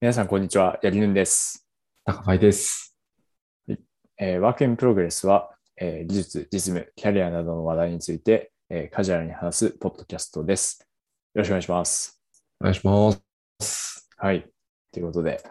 [0.00, 0.78] 皆さん、こんにちは。
[0.80, 1.66] やりぬんです。
[2.04, 2.96] 高パイです。
[4.16, 10.86] えー Work in Progress は、えー技術、実務、キャリアなどの話題について、えーカジュアルに話すポッドキャストです。
[11.34, 12.22] よろしくお願いします。
[12.60, 13.12] お願いしま
[13.60, 14.08] す。
[14.16, 14.48] はい。
[14.92, 15.42] ということで、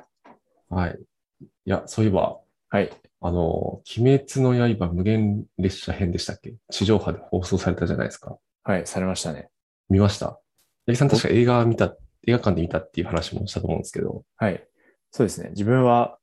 [0.69, 0.97] はい。
[1.41, 2.39] いや、そういえば、
[2.69, 2.89] はい。
[3.19, 6.53] あの、鬼滅の刃無限列車編でしたっけ？
[6.71, 8.37] 地上波で放送されたじゃないですか。
[8.63, 9.49] はい、されましたね。
[9.89, 10.39] 見ました？
[10.85, 11.93] 八木さん確か映画見た、
[12.25, 14.23] 映画館で見たっていう話もしたと思うんですけど。
[14.37, 14.67] はい。
[15.11, 15.49] そうですね。
[15.49, 16.17] 自分は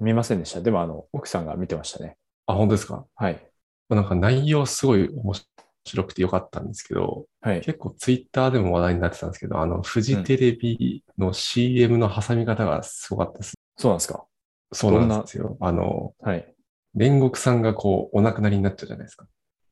[0.00, 0.60] 見ませんでした。
[0.60, 2.16] でも、あの、奥さんが見てましたね。
[2.46, 3.04] あ、本当ですか？
[3.14, 3.50] はい。
[3.88, 5.34] なんか内容すごい面
[5.84, 7.60] 白くてよかったんですけど、はい。
[7.60, 13.54] 結構ツイッターでも話題になってたんですけど、あの、フジテレビの CM の挟み方がすごかったです。
[13.76, 14.24] そうなんですか？
[14.72, 15.56] そうなんですよ。
[15.60, 16.54] あの、はい。
[16.96, 19.26] 煉獄さんがこう、お亡くなりになっちゃうじゃないですか。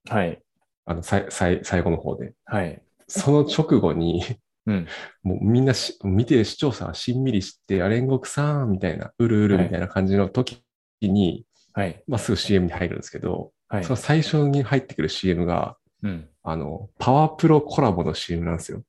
[0.08, 0.42] はい。
[0.86, 2.34] あの、さい、さい、最後の方で。
[2.44, 2.80] はい。
[3.08, 4.22] その直後に、
[4.66, 4.86] うん。
[5.22, 10.62] もうみんなし、見てる視聴者はしんみりして、あ、煉獄さんみたいな、うるうるみたいな感じの時
[11.00, 12.02] に、はい。
[12.08, 13.90] まあ、すぐ CM に入るんですけど、はいそ。
[13.90, 16.28] の最初に入ってくる CM が、うん。
[16.42, 18.82] あの、パワープロコラボの CM なんですよ。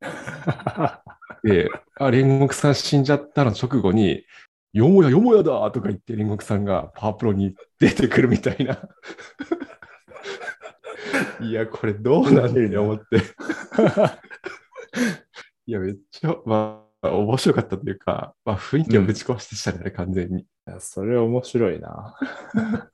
[1.42, 4.24] で、あ、煉獄さん死んじゃったの直後に、
[4.72, 8.78] よもやよもやだとか言って煉獄さんがパワープロに出てくるみたいな。
[11.40, 13.04] いや、これどうなんだよ、思って。
[15.66, 20.42] いや、めっちゃ、まあ、面白かったというか、まあ、雰囲気をぶち壊してしたね、完全に。
[20.42, 22.14] いやそれ面白いな。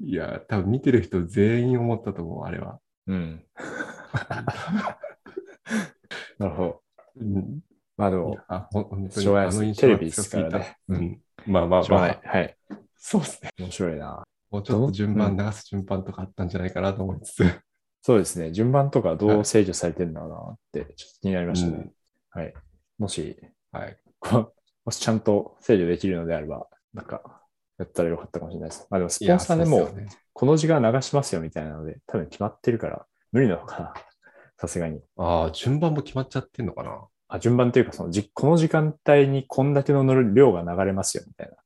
[0.00, 2.80] いや、多分見てる人全員思ったと思う、あれは。
[3.06, 3.44] うん。
[6.38, 6.82] なるほど。
[7.20, 7.60] うん、
[7.96, 11.20] まあでもあ本当にあのテレビですからねうん。
[11.46, 12.56] まあまあまあしょうがない。、はい。
[12.96, 13.50] そうですね。
[13.58, 14.22] 面白いな。
[14.50, 17.60] もうちょっと順番、流す順番とかあったんじゃないかなと思いつつ。
[18.02, 18.52] そうですね。
[18.52, 21.76] 順番とかどう制御されてるんだろうなって、ちょっと気になりましたね。
[21.76, 21.92] うん
[22.30, 22.54] はい。
[22.98, 23.36] もし、
[23.72, 23.96] はい。
[24.20, 24.52] こ
[24.84, 27.42] もしちゃんと制御できるのであれば、なんか、
[27.78, 28.86] やったらよかったかもしれないです。
[28.90, 29.88] まあでも、スポンサーでも
[30.32, 33.94] この時間流しますよみたいなので、多分決まってるから、無理なのかな。
[34.58, 35.00] さすがに。
[35.16, 37.06] ああ、順番も決まっちゃってんのかな。
[37.28, 41.56] あ、順番というか、そのじ、この時間帯にこんだけの乗る量が流れますよみたいな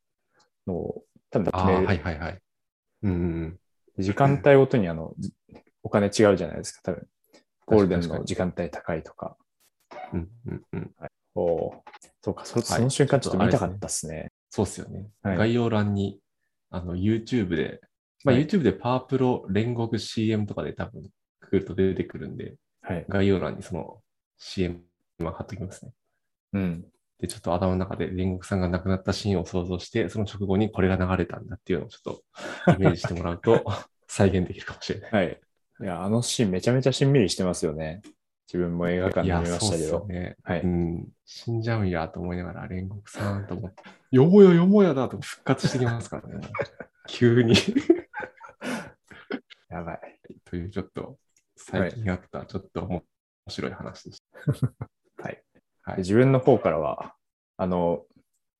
[0.66, 1.86] のを、多分決める。
[1.86, 2.42] はいはいはい。
[3.02, 3.58] うんうん
[3.98, 5.34] 時間帯ごとにあの、じ
[5.82, 7.06] お金違うじゃないですか、多分。
[7.66, 9.36] ゴールデンの時間帯高いとか。
[10.12, 10.28] うん。
[10.46, 10.90] うんうんうん。
[11.34, 11.72] おー
[12.20, 14.30] そうか、そはいその瞬間ちょっと見たかったっすね。
[14.50, 15.08] そうっすよね。
[15.22, 16.20] はい概要欄に、
[16.70, 17.80] あの、YouTube で、
[18.24, 21.02] まあ、はい YouTube でパワープロ煉獄 CM とかで多分、
[21.40, 23.04] くると出てくるんで、はい。
[23.08, 24.00] 概要欄にその
[24.38, 24.80] CM
[25.20, 25.92] は貼っときますね。
[26.52, 26.84] うん。
[27.18, 32.16] で、ちょっと頭の中で煉獄さんが亡くなったシーンを想像して、その直後にこれが流れたんだっていうのをちょっ
[32.66, 33.64] とイメージしてもらうと
[34.08, 35.12] 再現できるかもしれない。
[35.12, 35.40] はい。
[35.82, 38.02] いや、あのシーンめちゃめちゃしんみりしてますよね。
[38.46, 40.06] 自分も映画館で見ましたけどそうっすよ。
[40.06, 40.36] ね。
[40.44, 41.08] はいうん。
[41.24, 46.46] 死んじゃうんやと思いながら、煉獄さんと思って、よもやよもやだと復活してきますからね。
[47.08, 47.54] 急に。
[49.68, 50.18] やばい。
[50.44, 51.18] というちょっと、
[51.56, 53.02] 最近あったちょっと面
[53.48, 54.22] 白い話でし
[55.18, 55.42] はい。
[55.82, 57.14] はいで自分の方からは、
[57.56, 58.04] あの、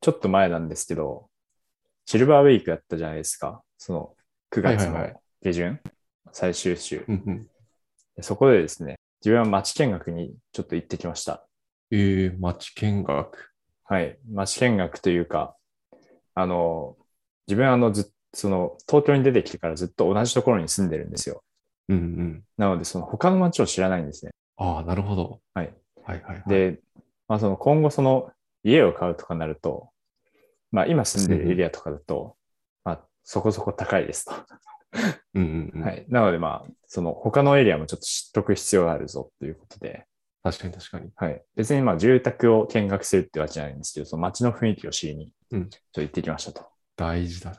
[0.01, 1.29] ちょっと前なんですけど、
[2.07, 3.63] シルバーウィークやったじゃないですか。
[3.79, 4.17] その
[4.51, 5.81] 9月のはいはいはい下旬、
[6.31, 7.05] 最終週た。
[7.09, 7.47] うんうん。
[8.17, 11.47] でそこでですね、自分は町見学にちょっと行ってきました。
[11.91, 13.51] えー、町見学。
[13.85, 14.19] はい。
[14.31, 15.57] 町見学というか、
[16.35, 16.97] あの、
[17.47, 21.43] 自分はあのずっその東京に出てきてからずっと同じところに住んでるんですよ。
[21.89, 22.45] うんうん。
[22.57, 24.33] なので、その他の町を知らないんですね。
[24.57, 25.41] ああ、なるほど。
[25.55, 25.75] はい。
[26.05, 26.81] はいはいはい。、で、
[27.29, 28.31] まあその今後その
[28.65, 29.91] 家を買うとかなると、
[30.71, 32.37] まあ今住んでるエリアとかだと、
[32.85, 34.33] まあそこそこ高いですと。
[35.35, 35.83] うんうんうん。
[35.83, 36.05] はい。
[36.09, 40.07] なのでまあ、その他のエリアもちょっと知っとく必要があるぞということで、
[40.43, 41.11] 確かに確かに。
[41.15, 41.43] はい。
[41.55, 46.67] 別にまあ住宅を見学するってわけじゃないんですけど、その街の雰囲気を知りに、うんちょっと行ってきましたと。
[46.97, 47.59] 大事だな。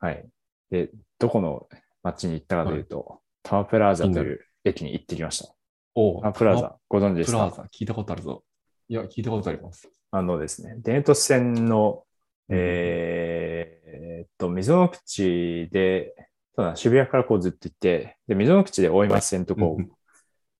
[0.00, 0.26] はい。
[0.70, 1.68] で、どこの
[2.02, 5.52] 街に行ったかというと、タワープラーザという駅に行ってきました。
[5.94, 7.50] おタワープラーザ、ご存知ですか？
[7.50, 8.42] プラザ、聞いたことあるぞ。
[8.88, 9.88] いや、聞いたことあります。
[10.10, 12.04] あのですね、電都市線の、
[12.48, 16.14] えーっと、溝の口で、
[16.54, 19.90] そうだ渋谷からこうずっと行って、で、溝の口で大井町線とこううん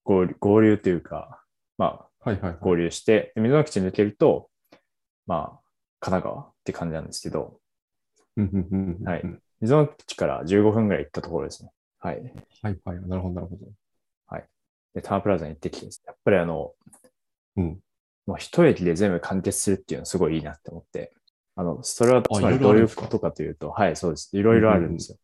[0.04, 1.44] 合流合流というか、
[1.78, 2.58] まあ、はいはいはい。
[2.60, 4.48] 合流して、で溝の口抜けると、
[5.26, 5.60] まあ、
[6.00, 7.60] 神奈川って感じなんですけど、
[8.36, 9.22] うんうんうんうんはい
[9.60, 11.70] 溝の口から15分ぐらい行ったところですね。
[12.00, 12.20] はい。
[12.62, 13.00] はいはい。
[13.06, 13.70] なるほどなるほど。
[14.94, 16.72] で、タワープラザに行ってきて、やっぱりあの、
[17.56, 17.78] うん。
[18.26, 21.12] もう一駅で全部完結するっていうのはすごいいいなって思って、
[21.56, 24.30] あの、それはあつまりどういうことかというと、はい、そうです。
[24.36, 25.18] いろいろあるんですよ。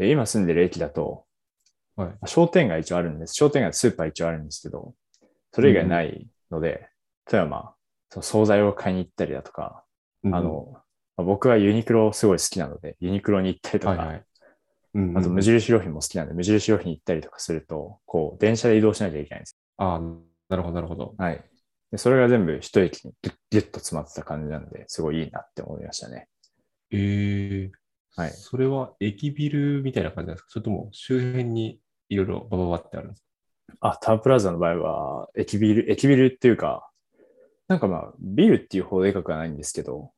[0.00, 1.26] で今住んでる駅だと、
[1.94, 2.18] はい。
[2.24, 3.34] 商店街一応あるんです。
[3.34, 4.94] 商店街、スーパー一応あるんですけど、
[5.52, 6.88] それ以外ないので、
[7.30, 7.74] 例えばまあ、
[8.08, 9.84] そう惣菜を買いに行ったりだとか、
[10.24, 10.80] うんあ、の、ま
[11.18, 14.16] あ僕はユニクロすごい好きなので、ユニクロに行ったりとか、はいはい。
[14.94, 20.00] うんうんあと無印良品も好きなんで、無印良品行ったりとかすると、こう、電車で移動しなきゃいけないんですああ、
[20.48, 21.02] なるほど、なるほど。
[21.02, 21.14] よ。
[21.18, 21.44] はい。
[21.92, 26.28] でそれが全部一駅にギュッギュッと詰まってた感じなんで、すごいいいなって思いましたね。
[26.90, 27.79] ええ
[28.16, 30.50] はいそれは駅ビルみたいな感じなんですか？
[30.50, 33.24] それとも周辺にいろいろバババってあるんです
[33.80, 36.90] あ、タウンプラザの場合は、駅ビル、駅ビルっていうか、
[37.68, 40.10] なんかまあ、ビルっていうほどでかくはないんですけど、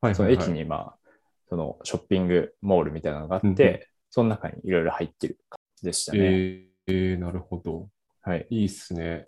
[0.00, 1.10] かはいその駅にまあ、
[1.48, 3.80] そのショッピングモールみたいなのがあって、うんうん
[4.14, 6.18] その中にいろいろ入ってる感じでしたね。
[6.20, 7.88] ええなるほど。
[8.20, 8.46] はい。
[8.50, 9.24] いいっすね。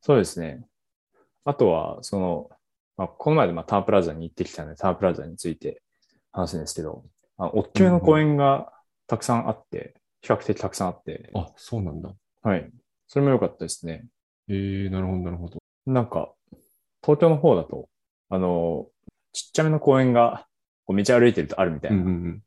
[0.00, 0.64] そうですね。
[1.44, 2.48] あとは、その、
[2.96, 5.82] まあ、この前でまあタウンプラザに行ってきたので、タウンプラザについて
[6.30, 7.04] 話すんですけど、
[7.38, 8.72] あの大きめの公園が
[9.06, 12.10] たくさんあって、比較的たくさんあって、あ、そうなんだ。
[12.42, 12.70] はい。
[13.08, 14.06] それも良かったですね。
[14.48, 15.58] ええなるほど、なるほど。
[15.86, 16.32] なんか、
[17.02, 17.88] 東京の方だと、
[18.30, 18.86] あの、
[19.32, 20.46] ちっちゃめの公園が、
[20.84, 22.40] こう道歩いてるとあるみたいな。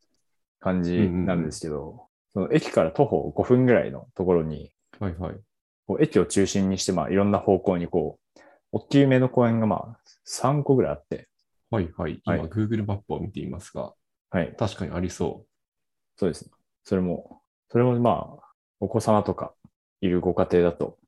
[0.60, 5.36] 感じなんですけど、その駅から徒歩5分ぐらいのところに、はいはい。
[5.86, 8.40] こう駅を中心にして、まあ、いろんな方向にこう、
[8.72, 11.28] 大きめの公園がまあ、3個ぐらいあって、
[11.70, 12.20] はいはい。
[12.24, 13.92] 今、はい Google マップを見ていますが、
[14.30, 14.54] はい。
[14.56, 15.46] 確かにありそ
[16.16, 16.50] そうですね。
[16.84, 18.46] それも、それもまあ、
[18.80, 19.54] お子様とか
[20.00, 20.98] いるご家庭だと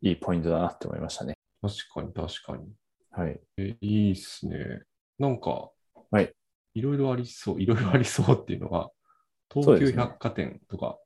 [0.00, 1.34] いいポイントだなって思いましたね。
[1.62, 1.68] う。
[1.68, 2.72] 確かに確かに。
[3.10, 3.40] はい。
[3.56, 4.82] え、いいっすね。
[5.18, 5.70] なんか、
[6.10, 6.32] はい。
[6.74, 8.90] いろいろありそう、いろいろありそうっていうのが、
[9.52, 10.98] 東急百貨店とか、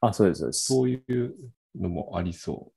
[0.00, 0.64] あ、そうです、そうです。
[0.66, 1.34] そういう
[1.74, 2.72] のもありそ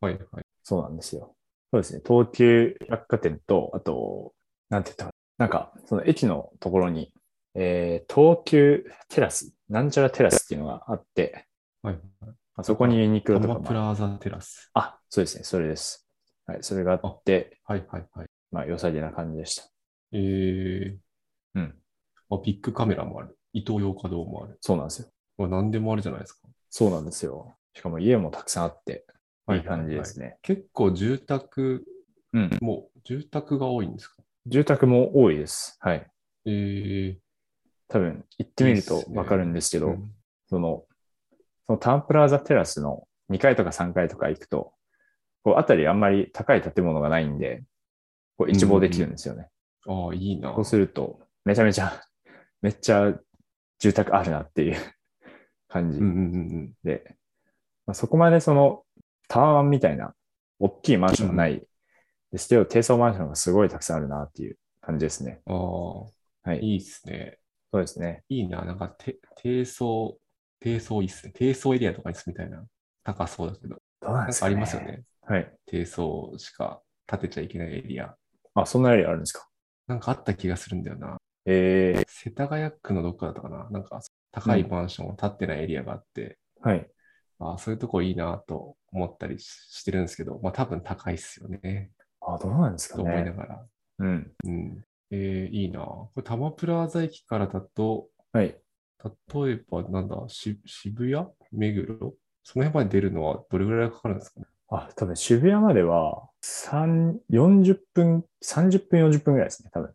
[0.00, 0.04] う。
[0.04, 0.44] はいはい。
[0.62, 1.34] そうなんですよ。
[1.72, 2.00] そうですね。
[2.06, 4.32] 東急百貨店と、あと、
[4.70, 5.46] なんて言ったかな。
[5.46, 7.12] なんか、その駅のところに、
[7.54, 11.46] えー、東急テラス、なんちゃらテラスっていうのがあって、
[11.82, 11.98] はい。
[12.22, 14.70] まあ、そこにユニクロとかプラザテラス。
[14.74, 15.44] あ、そうですね。
[15.44, 16.08] それです。
[16.46, 16.58] はい。
[16.62, 18.26] それがあって、はいはいはい。
[18.50, 19.64] まあ、良さげな感じでした。
[20.12, 20.96] えー、
[21.54, 21.74] うん。
[22.30, 23.36] あビッグカメラもある。
[23.52, 24.58] 伊東洋華堂もある。
[24.60, 25.08] そうなんですよ。
[25.38, 26.48] まあ、何でもあるじゃないですか。
[26.70, 27.56] そうなんですよ。
[27.74, 29.04] しかも家もたくさんあって、
[29.52, 30.26] いい感じですね。
[30.26, 30.38] ね。
[30.42, 31.84] 結構住宅、
[32.32, 32.58] うん。
[32.60, 34.22] もう住宅が多いんですか？
[34.46, 35.76] 住宅も多いです。
[35.80, 36.06] はい。
[36.46, 37.16] えー、
[37.88, 40.10] 多分、行ってみるとわかるんですけど、うん
[40.48, 40.84] その、
[41.66, 44.72] そのタウンプラザテラスの2階とか3階とか行くと、
[45.42, 47.62] こう、あたりあんまり高い建物がないんで、
[48.36, 49.48] こう一望できるんですよね。
[49.86, 50.54] ああ、いいな。
[50.54, 52.02] そうすると、めちゃめちゃ、
[52.62, 53.14] めっちゃ
[53.78, 54.76] 住宅あるなっていう
[55.68, 56.72] 感じうんうんうんうん。
[56.82, 57.16] で、
[57.86, 58.84] まあ、そこまでその
[59.28, 60.14] タワマンみたいな
[60.58, 61.66] 大きいマンションはない
[62.32, 65.40] ですけど、低層マンションがすごいたくさんあるなっていう感じですね。
[65.46, 66.60] ああ、はい。
[66.60, 67.38] いいっすね。
[67.74, 68.22] そうですね。
[68.28, 68.64] いいな。
[68.64, 70.16] なんか、て低層、
[70.60, 71.32] 低層いいっすね。
[71.34, 72.64] 低層エリアとかに住みたいな。
[73.02, 73.82] 高そうだけど。
[74.00, 74.82] どうなんですか、ね、ありますよ。
[74.82, 75.02] ね。
[75.22, 75.52] はい。
[75.66, 78.14] 低層しか建てちゃいけないエリア。
[78.54, 79.48] あ、そんなエリアあるんですか？
[79.88, 81.16] なんかあった気がするんだよな。
[81.46, 83.68] ええ世田谷区のどっかだったかな。
[83.70, 84.00] なんか
[84.30, 86.88] 高いマンションを建ってないエリアがあって、はい。
[87.40, 91.90] あそういうとこいいなと思ったりししてるんですけど、まあ多分高いっすよね。
[92.20, 93.32] あ、どうなんですかと思いなね。
[93.32, 93.66] がら。
[93.98, 94.32] うん。
[94.44, 94.84] うん。
[95.14, 95.80] えー、いいな。
[95.80, 98.56] これ、多摩プラザ駅からだと、はい。
[99.04, 101.26] 例えば、なんだ、し渋谷？
[101.52, 102.14] 目黒？
[102.42, 104.46] その辺まで出るのはどれぐらいかかるんですかね？
[104.70, 109.94] あ、多分渋谷までは、三40分、30分、40分ぐらいですね、多分。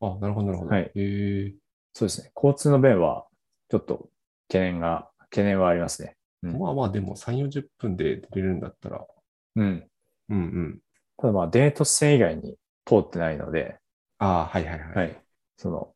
[0.00, 0.70] あ、なるほど、なるほど。
[0.70, 1.54] はいえー、
[1.92, 2.30] そうですね。
[2.34, 3.26] 交通の便は、
[3.68, 4.08] ちょっと
[4.48, 6.16] 懸念が、懸念はありますね。
[6.42, 9.04] うんまあまあ、でも3、40分で出れるんだったら、
[9.56, 9.88] うん。
[10.30, 10.78] うんうん。
[11.16, 13.76] ただまあ、電都市線以外に通ってないので、
[14.18, 14.94] ああ、はいはいはい。
[14.94, 15.22] はい。
[15.56, 15.94] その、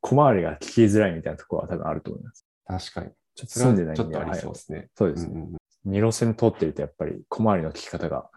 [0.00, 2.46] 小回りが聞きづらいみたいなところは多分あると思います。
[2.66, 3.10] 確かに。
[3.34, 4.88] ちょっと住んでないんで、はちょっとありそうはいですね。
[4.94, 5.40] そうですね。
[5.40, 5.56] うん
[5.88, 8.28] 路線通ってるとやっぱり小回りの聞き方が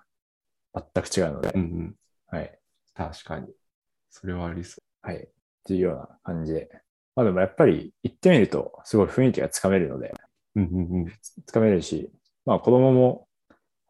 [0.75, 1.95] 全く違うので、うんうん。
[2.27, 2.59] はい。
[2.93, 3.47] 確かに。
[4.11, 5.15] それはありそはい。
[5.17, 5.27] っ
[5.65, 6.69] ていうような感じで。
[7.15, 10.13] まあでもやっぱり行ってみるとすごい雰囲気がつかめるので、
[10.55, 10.61] う。
[10.61, 11.13] うんうんうん。
[11.45, 12.11] つかめるし、
[12.45, 13.27] まあ子供も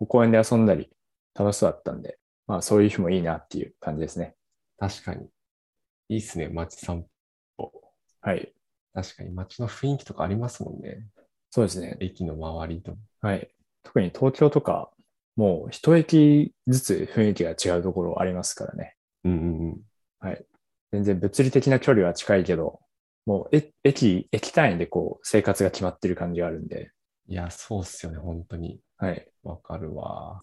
[0.07, 0.89] 公園で遊んだり
[1.35, 4.35] 楽しそうだったんで、まあそういう日もいいなっていう感じですね。
[4.79, 5.27] 確かに。
[6.09, 7.05] いいっすね、街散
[7.57, 7.71] 歩。
[8.21, 8.53] はい。
[8.93, 11.07] 確かに街の雰囲気とかありますもんね。
[11.51, 11.97] そうですね。
[11.99, 12.95] 駅の周りと。
[13.21, 13.49] はい。
[13.83, 14.91] 特に東京とか、
[15.35, 18.95] もう一駅ずつ雰囲気が違うところありますからね。
[19.23, 19.81] うんうんうん。
[20.19, 20.45] はい。
[20.91, 22.79] 全然物理的な距離は近いけど、
[23.25, 26.91] もうえ駅、駅単位でこう生活が決まってる感じがあるんで、
[27.27, 28.79] いや、そうっすよね、本当に。
[28.97, 29.27] はい。
[29.43, 30.41] わかるわ。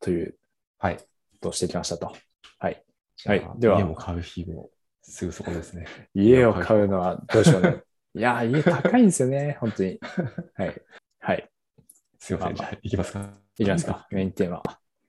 [0.00, 0.38] という
[0.78, 0.98] はい。
[0.98, 1.04] こ
[1.40, 2.14] とをしてきましたと。
[2.58, 2.85] はい。
[3.24, 4.70] はいでは家も買う日も
[5.08, 5.86] すぐそこですね。
[6.14, 7.82] 家を買うのはどうしようね。
[8.14, 10.00] いやー、家高いんですよね、本当に。
[10.54, 10.82] はい。
[11.20, 11.50] はい。
[12.18, 13.30] すいません、じゃあ、いきますか。
[13.58, 14.62] いきますか、メインテーマ。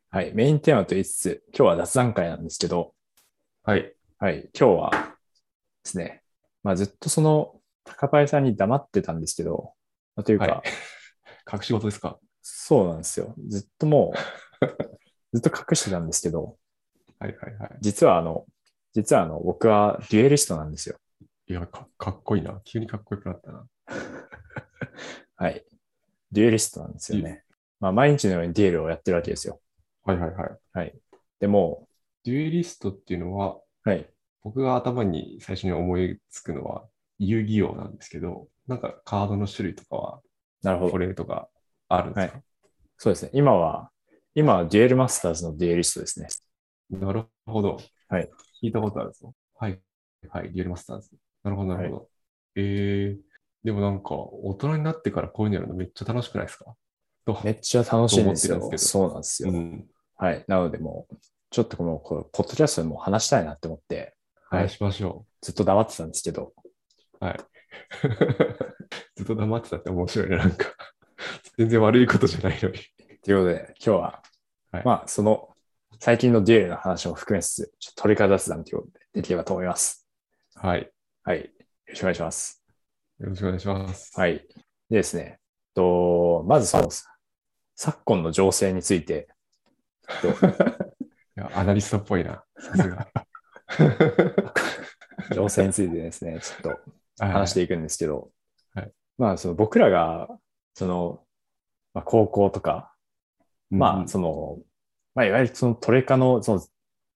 [0.09, 0.33] はい。
[0.33, 2.93] メインテーマと言いつつ、今日は雑談会なんですけど、
[3.63, 3.95] はい。
[4.19, 6.23] はい、今日はですね、
[6.63, 9.73] まあずっとその高林さんに黙ってたんですけど、
[10.15, 10.61] まあというか、はい
[11.51, 12.19] 隠し事ですか？
[12.41, 13.33] そうなんですよ。
[13.47, 14.13] ずっとも
[14.61, 14.67] う、
[15.33, 16.57] ずっと隠してたんですけど、
[17.19, 17.77] はいはいはい。
[17.81, 18.45] 実はあの、
[18.93, 20.97] 実はあの、僕はデュエリストなんですよ。
[21.47, 22.61] いやか、かっこいいな。
[22.65, 23.67] 急にかっこよくなったな。
[25.35, 25.63] はい。
[26.31, 27.43] デュエリストなんですよね。
[27.79, 29.61] まあ毎日のようにデュエルをやってるわけですよ。
[30.03, 30.57] はいはいはい。
[30.73, 30.95] はい。
[31.39, 31.87] でも、
[32.23, 34.09] デュエリストっていうのは、はい。
[34.43, 36.85] 僕が頭に最初に思いつくのは、
[37.19, 40.21] 遊戯王なんですけど、なんかカードの種類とかは、
[40.63, 40.91] なるほど。
[40.91, 41.49] これとか
[41.87, 42.41] あるんですか、
[42.97, 43.31] そうですね。
[43.33, 43.91] 今は、
[44.35, 46.27] 今はデュエルマスターズのデュエリストですね。
[46.89, 47.77] なるほど。
[48.09, 48.29] はい。
[48.63, 49.33] 聞いたことあるぞ。
[49.59, 49.79] はい。
[50.29, 50.51] はい。
[50.51, 51.11] デュエルマスターズ。
[51.43, 52.09] なるほど、なるほど。
[52.55, 53.21] えー、
[53.63, 56.75] でもなんか、大人になってからこういうのやるのめっちゃ楽しくないですか？
[57.25, 58.71] とめっちゃ楽しいんですよ。
[58.77, 59.51] すそうなんですよ。
[59.51, 59.85] うん。
[60.15, 60.45] はい。
[60.47, 61.15] なのでもう、
[61.49, 64.13] ちょっとこの、このポッドキャストでもう話したいなって思って、
[64.49, 66.53] はい話しましょずっと黙ってたんですけど、
[67.21, 67.25] う。
[67.25, 67.39] はい。
[69.17, 70.65] ずっと黙ってたって面白いね、なんか。
[71.57, 72.77] 全然悪いことじゃないのに。
[73.23, 74.23] ということで、今日は、
[74.71, 75.49] はいまあ、その、
[75.99, 80.07] 最近のデュエルの話も含めつつ、ちょっと鳥から雑談ということで、できればと思います。
[80.55, 80.91] はい。
[81.23, 81.39] はい。
[81.39, 81.45] よ
[81.87, 82.63] ろしくお願いします。
[83.19, 84.11] よろしくお願いします。
[84.19, 84.33] はい。
[84.89, 85.39] でですね、
[85.73, 86.89] と、まずその、
[87.75, 89.27] 昨今の情勢について、
[91.37, 92.43] いや、アナリストっぽいな。
[92.59, 93.07] さすが。
[95.33, 96.75] 情勢についてですね、ちょっ
[97.17, 98.31] と話していくんですけど、
[98.73, 100.29] はいまあ、その僕らが、
[100.75, 101.25] その、
[101.93, 102.93] まあ、高校とか、
[103.69, 104.59] まあ、そその、
[105.17, 106.53] まあ、いわゆるそのトレカの、そ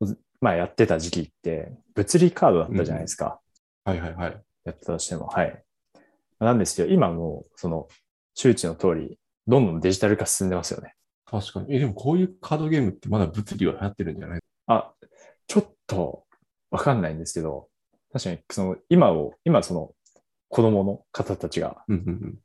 [0.02, 3.40] の、まあ、やってた時期って、物理カードだったじゃないですか。
[3.86, 4.42] はいはいはい。
[4.66, 5.64] やってたとしても、はい。
[6.40, 7.88] なんですけど、今もう、その、
[8.34, 10.96] 周知の通り、どんどんデジタル化進んでますよね。
[11.26, 11.76] 確かに。
[11.76, 14.92] え、でもこういうカードゲームってまだ物理は流行ってるんじゃないあ、
[15.46, 16.24] ちょっと、
[16.72, 17.68] わかんないんですけど、
[18.12, 19.92] 確かに、その、今を、今その、
[20.50, 22.40] 子供の方たちが、うんうんうん。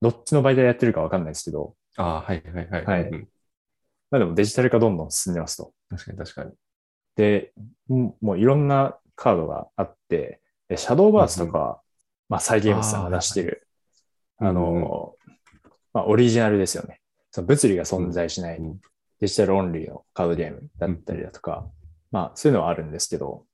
[0.00, 2.84] どっちの媒体でやってるかわかんないですけど、ああ、はいはいはい。
[2.84, 3.28] はいうんうん
[4.16, 5.72] まあでもデジタル化どんどん進んでますと。
[5.90, 6.52] 確かに確かに。
[7.16, 7.52] で、
[7.86, 11.82] ももういろんなカードがあって、でシャドーバースとか、
[12.30, 13.68] まあサイゲームズさんが出してる、
[14.38, 15.14] ああーうんうんの、
[15.92, 17.00] まあオリジナルですよね。
[17.30, 18.80] その物理が存在しないうん
[19.20, 21.66] デジタルオンリーのカードゲームだったりだとか、
[22.10, 23.44] まあそういうのはあるんですけど、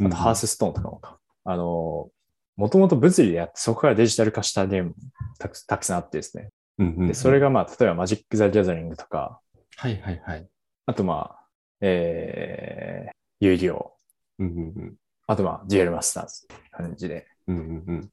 [0.00, 1.18] あとハースストーンとかもか。
[1.44, 2.08] あの、
[2.56, 4.94] もともと物理でやって、そこからデジタル化したゲームも
[5.38, 6.50] たくたくさんあってですね。
[6.78, 9.40] うんうんうんで、それがまあ、例えばマジック・ザ・ギャザリングとか、
[9.76, 10.48] はいはいはい。
[10.86, 11.46] あとまあ、
[11.80, 13.92] えー、遊戯王。
[14.38, 14.94] うんうんうん。
[15.26, 18.10] あとまあ、デュエルマスターズ感じで、うんうんうん。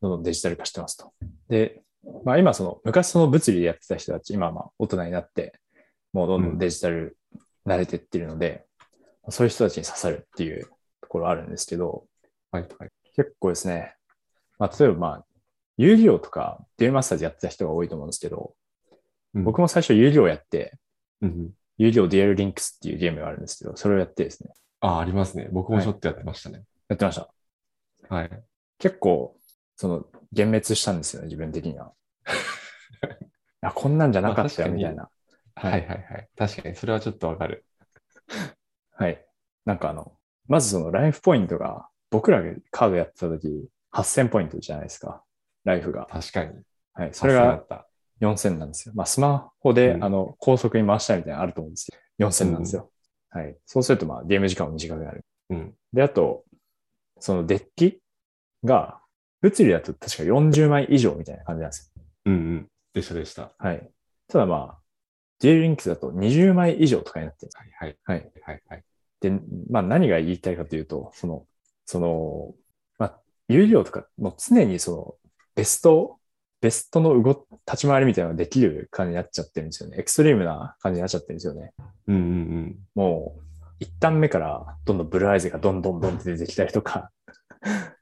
[0.00, 1.12] どんどんデジタル化してますと。
[1.48, 1.82] で、
[2.24, 5.54] まあ今その、昔その物理でやってた人たち、今はまあ大人になって、
[6.12, 7.16] もうどんどんデジタル
[7.66, 8.66] 慣れてってるので、
[9.28, 10.64] そういう人たちに刺さるっていう
[11.00, 12.04] ところあるんですけど、
[12.50, 12.90] はいはい。
[13.14, 13.94] 結構ですね、
[14.58, 15.24] まあ例えばまあ、
[15.78, 18.54] 遊戯王とかデュエルマスターズやってた人が多いと思うんですけど、
[19.34, 20.74] うん僕も最初遊戯王やって、
[21.22, 21.50] うんうん。
[21.78, 25.48] 遊戯王デュエルリンクスっていうゲームがあるんですけど、それをやってですね、ああ、ありますね。
[25.50, 26.64] 僕もちょっとやってましたね。
[26.88, 27.32] やってました。
[28.08, 28.30] はい。
[28.78, 29.36] 結構、
[29.76, 31.92] その、幻滅したんですよね、自分的には。
[33.62, 35.08] あこんなんじゃなかったよ、みたいな。
[35.54, 36.28] はいはいはい。
[36.36, 37.64] 確かに、それはちょっとわかる。
[38.92, 39.24] はい。
[39.64, 40.16] なんかあの、
[40.48, 45.22] まずそのライフポイントが、僕らがカードやってた時、8000ポイントじゃないですか。
[45.64, 46.06] ライフが。
[46.10, 46.60] 確かに。
[46.94, 47.14] はい。
[47.14, 47.86] それが。
[48.22, 48.94] 4000なんですよ。
[48.94, 51.98] まあ、スマホで、うんあの、高速に回したいみたいなのあると思うんですよ。
[52.18, 52.90] 4000なんですよ。
[53.30, 53.56] はい。
[53.66, 55.24] そうすると、まあ、ゲーム時間も短くなる。
[55.50, 55.74] うん。
[55.92, 56.44] で、あと、
[57.18, 58.00] そのデッキ
[58.64, 59.00] が、
[59.40, 62.02] 物理だと確か40枚以上みたいな感じなんですよ。
[62.26, 62.68] うんうん。
[62.94, 63.42] でしたでした。
[63.42, 63.90] ははい。
[64.28, 64.78] ただまあ、
[65.40, 67.52] デュエルリンクスだと20枚以上とかになってる。
[67.52, 68.32] いはいはい。
[68.42, 68.84] はいはい。
[69.20, 69.32] で、
[69.68, 71.46] まあ何が言いたいかというと、その、
[71.84, 72.54] その、
[72.98, 75.14] まあ、有料とか、もう常にその、
[75.56, 76.18] ベスト、
[76.62, 79.96] ベストの動、立ち回りみたいなのができる感じになっちゃってるんですよね。
[79.98, 81.72] エクストリームな感じになっちゃってるんですよね。
[82.06, 82.78] うんうんうん。
[82.94, 83.42] もう、
[83.80, 87.10] 一旦目からどんどんブルーアイズがどんどんどんって出てきたりとか、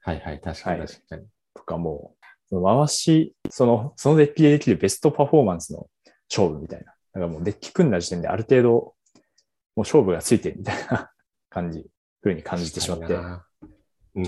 [0.03, 0.39] はいはい。
[0.39, 1.25] 確かにはい確かに。
[1.55, 2.13] とかも
[2.51, 5.87] う、回し、その、そのデッキでできるベストパフォーマンスの
[6.29, 6.85] 勝負みたいな。
[6.85, 8.93] だからもうデッキ組んだ時点である程度、も
[9.77, 11.09] う勝負がついてるみたいな
[11.49, 11.87] 感じ、
[12.21, 13.41] 風に感じてしまって、うん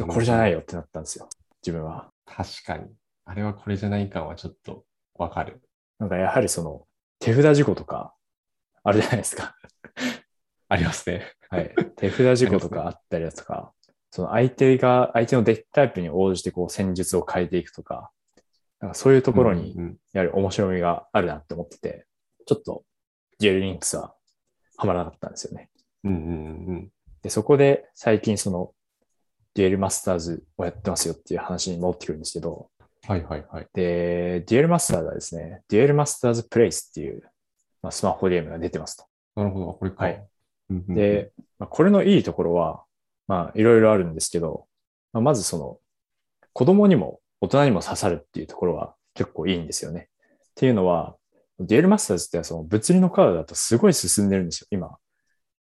[0.08, 0.60] これじゃないよ。
[0.60, 1.28] よってなったんですよ。
[1.62, 2.10] 自分は。
[2.26, 2.86] 確かに。
[3.26, 5.62] あれはこれじゃない感はちょっとわかる。
[6.00, 6.86] なんかやはりその、
[7.20, 8.14] 手札事故とか、
[8.84, 9.56] あるじゃないですか。
[10.68, 11.32] ありますね。
[11.50, 11.74] はい。
[11.96, 13.74] 手札事故とかあったりだとか、
[14.12, 18.12] その相手が、相手のデッキタイプに応じてこう戦術を変えていくとか、
[18.80, 22.06] なんかそういうところにうんうんやはり面白みがあるなって思ってて、
[22.46, 22.84] ちょっと、
[23.40, 24.14] ジェルリンクスは
[24.78, 25.70] ハマらなかったんですよね。
[26.04, 26.90] うんうんうん。
[27.22, 28.74] で、そこで最近その、
[29.54, 32.70] デュエルマスターズをやってますよっていう話に戻ってくるんですけど、
[33.08, 33.68] はいはいはい。
[33.74, 37.22] で、デュエルマスターズはですね、デュエルマスターズプレイスっていう、
[37.82, 39.06] まあ、スマホゲームが出てますと。
[39.36, 39.74] なるほど。
[39.74, 40.04] これか。
[40.04, 40.28] はい
[40.70, 42.84] で、まあ、これのいいところは、
[43.28, 44.66] まあ、いろいろあるんですけど、
[45.12, 45.80] まあ、まずその、
[46.54, 50.10] 子供にも大人にも刺さるっていうところは結構いいんですよね。
[50.30, 51.16] っていうのは、
[51.60, 54.98] デュエルマスターズってその物理のカードだとすごい進んでるんですよ、今。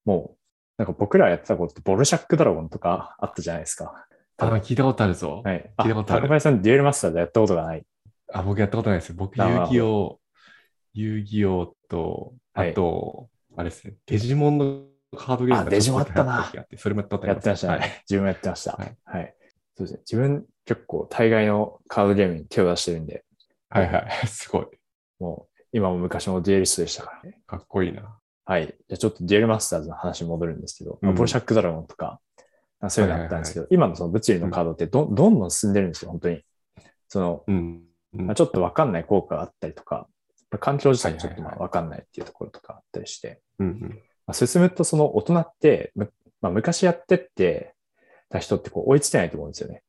[0.05, 0.37] もう、
[0.77, 4.07] なんか僕らやってたことってボルシャックドラゴンとかあったじゃないですか。
[4.37, 5.41] あ、聞いたことあるぞ。
[5.43, 5.71] はい。
[5.77, 7.85] あ、聞いたことある高林さんデュエルマスターズやったことがない。
[8.33, 9.15] あ、僕やったことないですよ。
[9.17, 10.19] 僕、遊戯王、
[10.93, 14.81] 遊戯王と、はいあと、あれですね、デジモンの
[15.15, 17.77] カードゲームデジモンあったなそれもやったことありやってましたね。
[17.79, 18.71] はい自分もやってました。
[18.73, 19.35] はいはい。
[19.77, 19.99] そうですね。
[19.99, 23.23] 自分結構大概のカードゲームに手を出してるんで、
[23.69, 24.07] はいはい。
[24.27, 24.65] すごい。
[25.19, 27.39] もう今も昔もデュエリストでしたからね。
[27.45, 28.19] かっこいいな。
[28.45, 28.67] はい。
[28.67, 32.19] じゃあちょっとデュエルマスターズの話に戻るんですけど、まあうんボルシャックドラゴンとか、
[32.87, 36.41] あそういうのあったんですけど、今のその物理のカードってどどんどん進んでるんですよ、本当に。
[37.07, 37.81] その、うん。
[38.13, 40.07] うんまあ、ちょっとわかんない効果があったりとか、
[40.51, 43.67] まあ環境自体ちょっとわかんないっていうところとかあったりして、ま
[44.27, 46.11] あ、進むとその大人って、む
[46.41, 47.73] まあ、昔やってって
[48.29, 49.81] た人ってこう追いつけないと思うんですよね。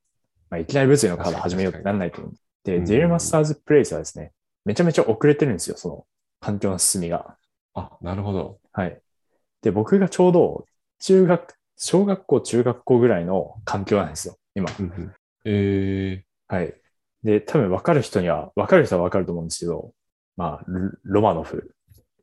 [0.49, 2.33] まあ、いきなり物理のカード始めようってなんないと思う。
[2.63, 4.31] で、うんデュエルマスターズプレイスはですね、
[4.65, 6.05] めちゃめちゃ遅れてるんですよ、その
[6.39, 7.37] 環境の進みが。
[7.73, 8.59] あ、なるほど。
[8.73, 8.99] はい。
[9.61, 10.65] で、僕がちょうど
[10.99, 14.69] 中学、小学校、中学校ぐらいの環境なんですよ、今。
[15.45, 16.73] えはい。
[17.23, 19.93] で、多分分かる人には、分かる人は分かると思うんですけど、
[20.35, 21.75] まあ、ロロマノフ、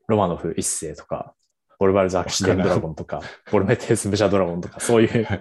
[0.08, 1.34] ロマノフ一世とか、
[1.78, 3.20] ボルバルザ・アクシデンドラゴンとか、
[3.50, 5.40] ボルメテウス・ブシャドラゴンとか、そういうはい、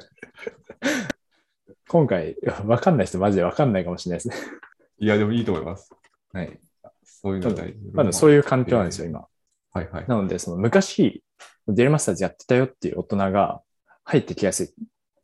[1.88, 4.48] 今回、分かんない人マジで分かんないかもしれないですね。
[5.01, 5.91] ー、いや、でもいいと思います。
[6.32, 6.60] はい。
[7.03, 7.55] そういうの。
[7.93, 8.38] まだそういう。
[8.38, 9.25] いう環境なんですよ、今。
[9.72, 10.08] はいはい。
[10.08, 11.24] なので、その昔、
[11.67, 13.62] デルマスターズやってたよっていう大人が
[14.03, 14.74] 入ってきやすい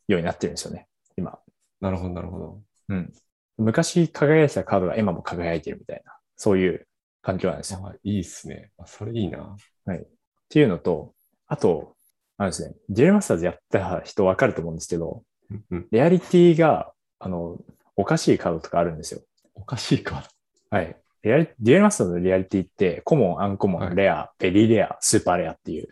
[0.08, 1.40] ようになってるんですよね、今。
[1.82, 2.62] なるほど、なるほど。
[2.90, 3.14] うん。
[3.58, 6.88] 昔輝いてたカードが今も輝いてるみたいな、そういう
[7.22, 7.86] 環境なんですよ。
[7.86, 8.72] あいいっすね。
[8.78, 9.56] あそれいいな。
[9.92, 9.98] っ
[10.50, 11.14] ていうのと、
[11.48, 11.96] あと、
[12.38, 15.24] あのですね、デュエルマスターズやった人わかると思うんですけど。
[15.92, 17.58] レアリティが、あの、
[17.96, 19.22] おかしいカードとかあるんですよ。
[19.56, 20.30] おかしいか。
[20.70, 20.96] はい。
[21.24, 25.90] レアリデュエルマスターズのレアリティって、コモン、アンコモン、はいレア、ベリーレア、スーパーレアっていう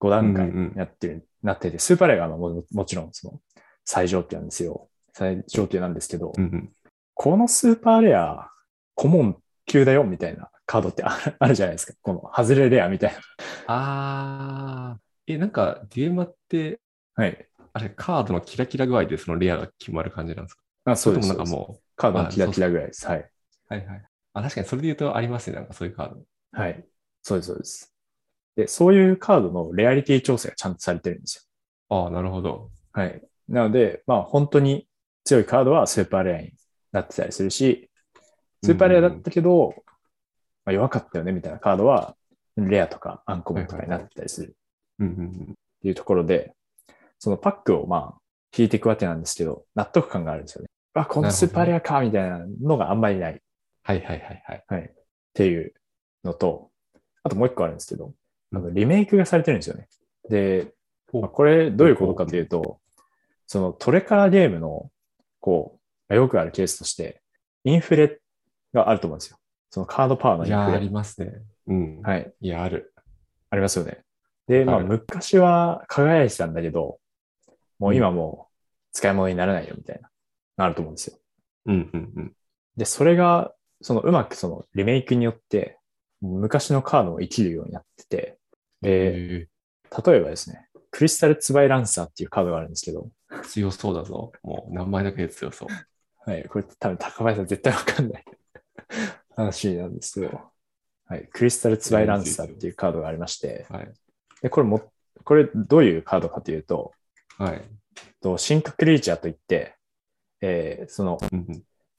[0.00, 3.40] 5段階になってる、なってて、スーパーレアがももちろんその
[3.84, 4.88] 最上級なんですよ。
[5.12, 6.72] 最上級なんですけど、うんうん。
[7.14, 8.48] このスーパーレア、
[8.96, 11.92] コモン級だよみたいなカードってあるあるじゃないですか。
[12.02, 13.20] この外れレアみたいな。
[13.66, 15.34] あー。
[15.34, 16.80] え、なんか、デュエマって、
[17.14, 17.48] はい。
[17.72, 20.62] あれ、カードのキラキラ具合でそのレアが決まる感じなんですか？
[20.86, 21.28] あそうです。
[21.28, 23.06] なんかそうカードのキラキラぐらいです。
[23.06, 23.18] はい。
[23.20, 23.30] う、
[23.68, 24.02] はいはい。
[24.34, 25.56] あ、確かにそれで言うとありますね。
[25.56, 26.22] なんかそういうカード。
[26.52, 26.84] はい。
[27.22, 27.93] そうです、そうです。
[28.56, 31.48] で、そういうカードのレアリティ調整がちゃんとされてるんです
[31.88, 32.48] ああ、なるほど。
[32.48, 32.70] よ。
[32.92, 33.22] はい。
[33.48, 34.88] なので、まあ本当に
[35.24, 36.52] 強いカードはスーパーレアに
[36.92, 37.90] なってたりするし、
[38.62, 39.74] スーパーレアだったけど、
[40.64, 42.16] まあ、弱かったよねみたいなカードは、
[42.56, 44.56] レアとかアンコモンとかになってたりする
[45.00, 45.26] うんうんうん。
[45.26, 46.52] っていうところで、
[47.18, 48.20] そのパックをまあ
[48.56, 50.68] 引いていくわけなんですけど、納得感があるんですよね。
[50.94, 53.42] あ、このスーパーレアかみたいなのがあんまりない。
[53.82, 54.64] はいはいはいはい。
[54.68, 54.82] はい。
[54.82, 54.92] っ
[55.34, 55.74] ていう
[56.22, 56.70] のと、
[57.22, 58.14] あともう一個あるんですけど、
[58.52, 59.88] あのリメイクがされてるんですよね。
[60.28, 60.72] で、
[61.12, 62.78] まあこれどういうことかというと、
[63.46, 64.90] そのトレカラーゲームの、
[65.40, 67.22] こう、まあよくあるケースとして、
[67.64, 68.20] インフレ
[68.72, 69.38] があると思うんですよ。
[69.70, 70.80] そのカードパワーのインフレ。
[70.80, 71.32] りますね。
[71.66, 72.00] うん。
[72.02, 72.32] はい。
[72.40, 72.94] いや、ある。
[73.50, 74.02] ありますよね。
[74.46, 76.98] で、まあ昔は輝いてたんだけど、
[77.78, 78.54] もう今もう
[78.92, 80.10] 使い物にならないよみたいな、
[80.56, 81.18] なると思うんですよ。
[81.66, 82.32] うんうんうん。
[82.76, 85.78] で、それが、そのうまくそのリメイクによって、
[86.24, 88.38] 昔のカードも生きるようになってて、
[88.80, 89.48] で、え
[90.06, 94.32] 例えばですね、クリスタルツバイランサーっていうカードがあるんですけど、ー、強そうだぞ。
[94.42, 95.68] もう名前だけで強そう。
[96.30, 98.24] はい、これ多分高林さん絶対わかんない
[99.36, 100.40] 話なんですけど、
[101.06, 103.92] はい、クリスタルツバイランサーっていうカードがありまして、はい。
[104.40, 104.90] で、これも、
[105.24, 106.92] これどういうカードかというと、
[107.36, 107.62] はい。
[108.20, 109.76] と進化クリーチャーといって、
[110.40, 111.18] えーその、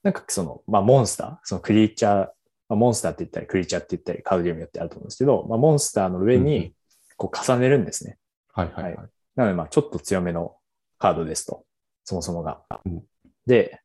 [0.03, 2.29] なんかその、まあ、モンスター、そのクリーチャー、
[2.67, 6.73] まあ、モンスターって言ったり、クリーチャーって言ったり、カードゲームってあると思うんですけど、まあ、モンスターの上うんうに、
[7.17, 8.17] こう重ねるんですね。
[8.53, 8.95] はいはいはい。
[9.35, 10.55] なので、まあ、ちょっと強めの
[10.97, 11.65] カードですと。
[12.03, 12.61] そもそもが。
[12.85, 13.03] うん
[13.45, 13.79] で、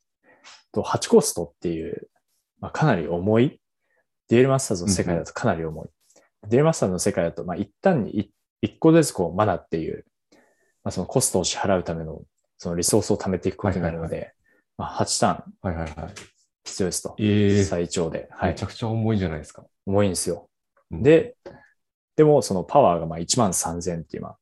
[0.73, 2.09] と8コストっていう、
[2.61, 3.61] まあ、かなり重い、
[4.29, 5.89] デュエルマスターズの世界だとかなり重い。
[6.49, 10.07] デュエルマスターズの世界だと、まあ、一旦に1個ずつこう、マナっていう、
[10.83, 12.23] まあ、そのコストを支払うための、
[12.57, 14.33] そのリソースを貯めていくことになるので、
[14.79, 16.15] まあ、8ターンはいはいはい。
[16.65, 17.15] 必要ですと。
[17.19, 18.29] ええ最長で。
[18.31, 18.63] はいめち。
[18.63, 19.65] ゃくちゃ重いじゃないですか。
[19.87, 20.49] 重いんですよ。
[20.91, 21.37] うん、で、
[22.17, 24.39] でもそのパワーがまあ1万3000っていう、まあ、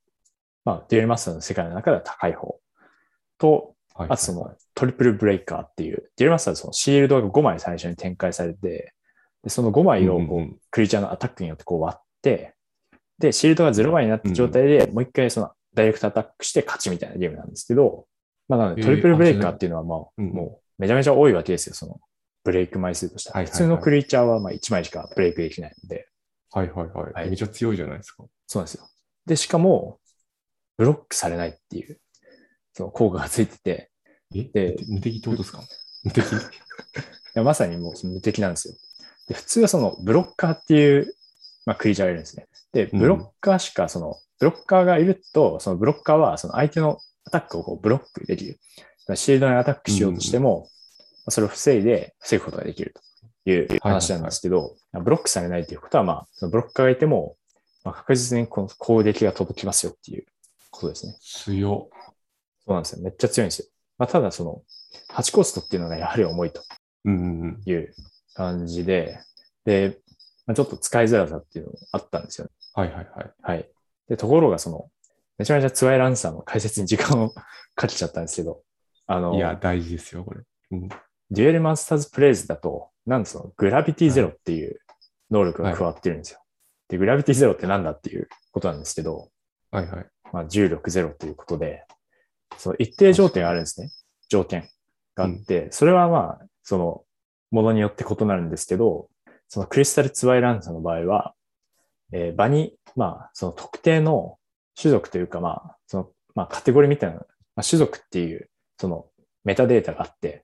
[0.64, 2.60] まあ、デュエルマスターの世界の中では高い方
[3.38, 8.92] と、はいあとそのトリプルブレイカーっていう、デュエルマスターはそのシールドが5枚最初に展開されて、
[9.42, 12.54] でその5枚をこうクリーチャーのアタックによってこう割って、
[13.18, 18.06] で、シールドが0枚になった状態でもう一回そのダイレクトアタックして勝ちみたいなゲームなんですけど、
[18.48, 21.98] まあなのでえートリプルブレイカーっていうのはまあ、うんもうめちゃめちゃ多いわけですよ、その
[22.48, 23.34] ブレイク枚数としては。
[23.34, 26.08] はいはいはい普通のクリーチャーはまあ1枚しかブレイクできないので、
[26.50, 27.12] はいはいはい。
[27.12, 28.24] はいめちゃ強いじゃないですか。
[28.46, 28.88] そうなんですよ。
[29.26, 29.98] で、しかも、
[30.78, 32.00] ブロックされないっていう、
[32.72, 33.90] その効果がついてて、
[34.34, 34.44] え？
[34.44, 35.60] で無敵ってことですか？
[36.04, 36.24] 無敵？
[36.32, 36.38] い
[37.34, 38.74] やまさにもうその無敵なんですよ。
[39.28, 41.14] で、普通はそのブロッカーっていう、
[41.66, 42.46] まあ、クリーチャーがいるんですね。
[42.72, 48.58] で、うんブロッカーしか、その、ブロッカーがいると、そのブロッカーはその相手のアタックをこうブロックできる。
[49.14, 50.68] シールドにアタックしようとしても、まあ
[51.30, 52.94] それを防いで、防ぐことができる
[53.44, 57.36] という話なんですけど、ブロックされないということは、まあ、そのブロッカーがいても、
[57.84, 60.26] まあ、確実にこの攻撃が届きますよっていう
[60.70, 61.16] ことですね。
[61.20, 61.90] 強。
[62.64, 63.02] そうなんですよ。
[63.02, 63.68] めっちゃ強いんですよ。
[63.98, 64.62] まあ、ただ、その、
[65.12, 66.62] 8コストっていうのがやはり重いと。
[67.66, 67.94] いう
[68.34, 69.20] 感じで、
[69.64, 69.98] で、
[70.46, 72.50] まあ、ちょっと使いづらさっていうのもあったんですよね。
[72.74, 73.30] はいはいはい。
[73.42, 73.68] はい。
[74.08, 74.90] で、ところが、その、
[75.38, 77.30] めちゃめちゃツワイランサーの解説に時間を
[77.74, 78.62] かけちゃったんですけど、
[79.06, 80.40] あの、いや、大事ですよ、これ。
[80.72, 80.88] うん。
[81.30, 84.80] デュエルマスターズプレイズだと、なんとそのグラビティゼロっていう
[85.30, 86.40] 能力が加わってるんですよ。
[86.88, 89.28] で、グラビティゼロってなんだっていうことなんですけど、
[89.70, 90.06] はいはい。
[90.32, 91.84] まあ、重力ゼロということで、
[92.56, 93.90] その一定条件があるんですね。
[94.28, 94.68] 条件
[95.14, 97.04] があって、それはまあ、その、
[97.50, 99.08] ものによって異なるんですけど、
[99.48, 101.34] そのクリスタルツワイランサーの場合は、
[102.12, 104.38] えー場に、まあ、その特定の
[104.80, 107.22] 種族というか、まあ、その、まあ、カテゴリーみたいな、ま
[107.56, 109.06] あ、種族っていう、その、
[109.44, 110.42] メタデータがあって、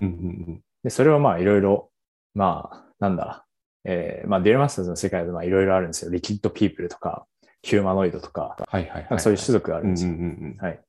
[0.00, 1.90] うんうんで、それをまあ、いろいろ、
[2.34, 3.44] まあ、なんだ、
[3.84, 6.10] えーまあ、デュエルマスターズの世界でまあ、いろいろあるんですよ。
[6.12, 7.26] リキッドピープルとか、
[7.62, 9.02] ヒューマノイドとか、はいはいはい。
[9.02, 10.12] なんかそういう種族があるんですよ。
[10.12, 10.80] うんうんはい。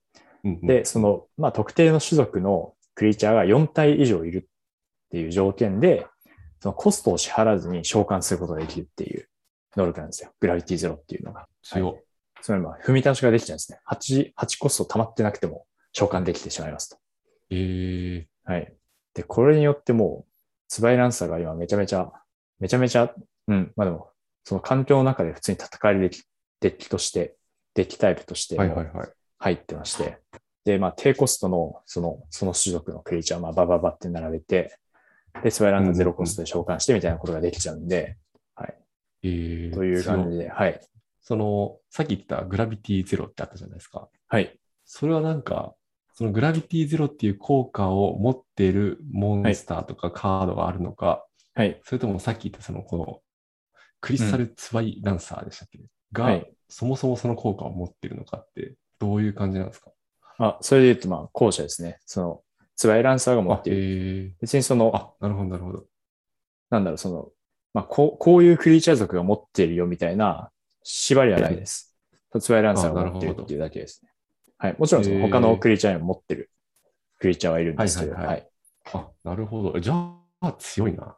[0.43, 0.67] うんうん。
[0.67, 6.05] で、その、まあ、特定の種族のクリーチャーが4体以上いるっていう条件で、
[6.59, 9.27] そのコストを支払わずに召喚することができるっていう
[9.75, 10.31] 能力なんですよ。
[10.39, 11.47] グラビティゼロっていうのが。
[11.63, 11.87] 強。
[11.87, 12.03] はい
[12.41, 13.79] つまりまあ、踏み出しができちゃうんですね。
[13.89, 16.97] 8、8コスト溜まってなくても召喚できてしまいますと。
[17.49, 18.76] ええはい。
[19.17, 20.31] で、これによってもう、
[20.67, 22.11] ツバイランサーが今めちゃめちゃ、
[22.59, 23.11] めちゃめちゃ、
[23.47, 24.11] うん、まあでも、
[24.43, 26.23] その環境の中で普通に戦えるデッキ
[26.59, 27.35] デッキとして、
[27.73, 29.09] デッキタイプとして、はいはいはい。
[29.39, 30.19] 入ってまして、
[30.65, 34.77] で、まあ、低コストの、その、その種族のクリーチャーを、まあ、バババって並べて、
[35.43, 38.17] で、スワイランドゼロコストで召喚してみたいなことができちゃうんで、
[38.53, 38.75] はい。
[39.23, 40.79] ええという感じで、はい。
[41.21, 44.07] その、さっき言ったグラビティゼロってあったじゃないですか。
[44.27, 44.59] はい。
[44.85, 45.73] それはなんか、
[46.17, 51.79] そのグラビティゼロっていう効果を持っているモンスターとかカードがあるのか、はい。
[51.83, 53.21] それともさっき言ったその、この、
[54.01, 55.79] クリスタルツバイランサーでしたっけ、
[56.11, 59.91] が、はいそもそもその効果を持っているのかって、どういう感じなんですか？
[60.39, 61.99] あ、それで言うと、まあ、後者ですね。
[62.07, 62.41] その、
[62.75, 63.79] ツワイランサーが持っている。
[63.79, 65.85] ええ別にその、あ、なるほど、なるほど。
[66.71, 67.29] なんだろう、その、
[67.75, 70.49] まあ、こう、こういうクリーチャー族が持っているよみたいな
[70.81, 71.95] 縛りはないです。
[72.39, 74.11] ツワイランサーが持っているっていうだけですね。
[74.57, 74.75] はい。
[74.77, 76.49] もちろん、その他のクリーチャーにも持ってる
[77.19, 78.49] クリーチャーはいるんですけど、はいはいはいはい。
[78.93, 79.79] あ、なるほど。
[79.79, 79.93] じゃ
[80.41, 81.17] あ、強いな。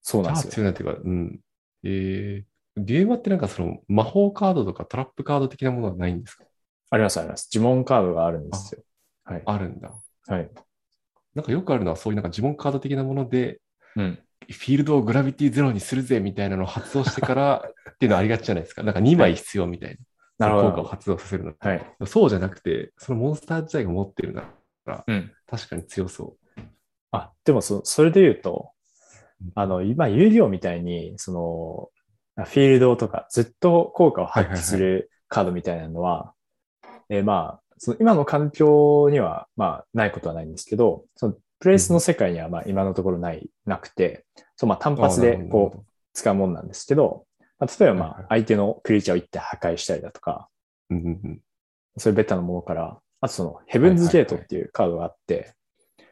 [0.00, 0.52] そうなんですよ。
[0.52, 1.40] 強いなっていうか、うん。
[1.84, 2.44] えー、
[2.76, 6.44] ゲームってなんかその魔法カードとかトラップカード的なものはないんですか？
[6.90, 7.48] あります、あります。
[7.52, 8.82] 呪文カードがあるんですよ。
[9.24, 9.42] はい。
[9.44, 9.92] あるんだ。
[10.26, 10.50] はい。
[11.34, 13.60] なんかよくあるのはそういうなんか呪文カード的なもので、
[13.96, 14.18] うん。
[14.50, 18.82] フィールドをグラビティゼロにするぜみたいなのを発動してからっていうのはありがちじゃないですか。
[18.82, 19.96] なんか2枚必要みたいな。
[20.38, 20.68] なるほど。
[20.70, 21.54] 効果を発動させるの。
[21.58, 21.96] はい。
[22.06, 24.44] そうじゃなくて、そのモンスター自体が持ってるな
[24.86, 25.32] ら、うん。
[25.46, 26.36] 確かに強そ
[27.12, 28.70] あ、でもそ、それで言うと
[29.42, 31.90] うん、あの、今、有料みたいに、そ
[32.36, 36.34] の、フィールドとか、ずっと効果を発揮するカードみたいなのは、
[37.08, 44.24] えーまあ、その今の環境には、まあ、ないことはないんですけど、そのプレイスの世界には、まあ、今のところない、なくて、
[44.56, 44.96] そう、まあ、単う。
[44.96, 47.26] 発でこう、使うもんなんですけど、
[47.64, 50.48] まあ、例えば、まあ、相手のクリーチャーを一手破壊したりだとか、
[50.90, 51.40] うんうんうん
[51.96, 55.54] そういうベタなものから、あとその、ヘブンズゲートっていうカードがあって、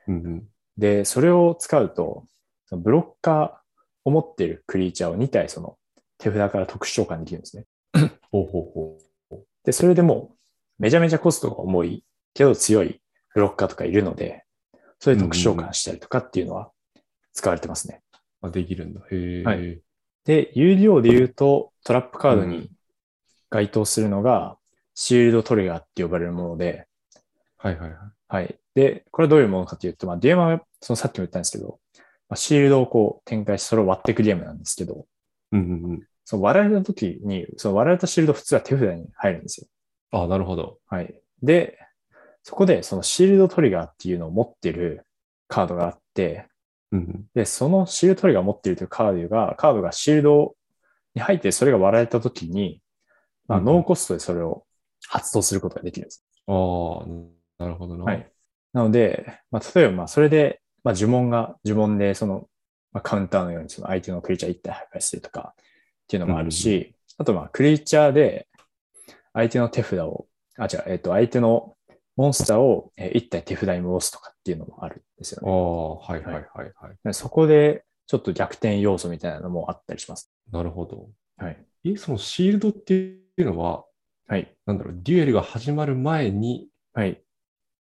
[0.06, 2.24] うんうんで、それを使うと、
[2.66, 3.50] そのブロッカー
[4.04, 5.76] を持っているクリーチャーを2体その
[6.18, 7.66] 手札から特殊召喚できるんですね。
[8.30, 8.98] ほうほうほ
[9.32, 9.36] う。
[9.64, 10.36] で、それでもう
[10.78, 13.02] めちゃめちゃコストが重いけど強い
[13.34, 14.44] ブロッカーとかいるので、
[15.00, 16.70] それで特殊召喚したりとかっていうのは
[17.32, 18.02] 使われてますね。
[18.40, 19.00] あ、できるんだ。
[19.10, 19.42] へえ。
[19.42, 19.82] はい
[20.24, 22.70] で、有料で言うとトラップカードに
[23.50, 24.56] 該当するのが
[24.94, 26.86] シールドトリガーって呼ばれるもので、
[27.58, 27.98] はいはいはい。
[28.28, 28.58] はい。
[28.74, 31.78] で、これはどういうものかというと、まあ、デュエマは、そのさっきも言ったんですけど、
[32.28, 35.06] まあ、シールドをこう展開して、それを割っていくゲームなんですけど、
[35.52, 36.02] うんうんうん。
[36.24, 39.66] その割られた時に、その割られたシールド普通は手札に入るんですよ。
[40.12, 40.78] あ、なるほど。
[40.88, 41.14] はい。
[41.42, 41.78] で、
[42.42, 45.06] そこでそのシールドトリガーっていうのを持ってる
[45.46, 46.46] カードがあって、
[46.92, 47.24] うん。
[47.34, 50.54] で、そのシールドトリガーを持っているというカードが、カードがシールド
[51.14, 52.80] に入ってそれが割られたときに、
[53.48, 54.64] まあ、うんノーコストでそれを
[55.08, 56.24] 発動することができるんです。
[56.46, 58.04] ああ、なるほどな。
[58.04, 58.30] はい。
[58.72, 62.48] なので、まあ、例えば、まあ、それで、まあ、呪文が、呪文で、その、
[62.92, 68.48] まあ、カウンターのように、その相手のクリーチャー1体破壊するとか、っていうのもあるし、あと、まあ、クリーチャーで、
[69.32, 70.26] 相手の手札を、
[70.58, 71.74] あ、違う、えっ、と、相手の
[72.16, 75.52] モンスターをえー1体手札に戻すとかっていうのもあるんですよあね。
[75.52, 76.96] あ、はいはいはいはい。
[77.04, 80.30] でそこで、ちょっと逆転要素みたいなのもあったりします。
[80.50, 81.08] なるほど。
[81.38, 81.64] はい。
[81.84, 83.84] え、そのシールドっていうのは、
[84.28, 84.54] はい。
[84.66, 87.22] なんだろう、デュエルが始まる前にはい。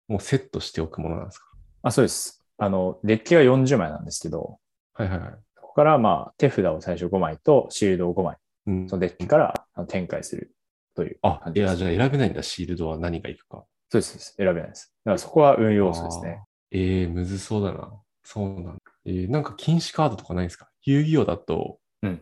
[0.08, 1.48] もうセットしておくものなんですか？
[1.84, 2.46] あ、そうです。
[2.58, 4.60] あの、デッキが40枚なんですけど、
[4.94, 5.32] はいはいはい。
[5.56, 10.54] ここから、まあ、手札を最初5枚とシールドを5枚、うんそのデッキから展開する
[10.96, 13.66] というあ、いや、感じゃあ選べないんだ、シールドは何がいくか。
[13.90, 14.36] そうですそうです。
[14.38, 14.94] 選べないです。
[15.06, 16.42] だからそこは運要素ですね。
[16.72, 17.92] ええむずそうだな。
[18.24, 18.80] そうなんだ。
[19.06, 20.70] えーなんか禁止カードとかないんですか？
[20.84, 22.22] 遊戯王だと、うん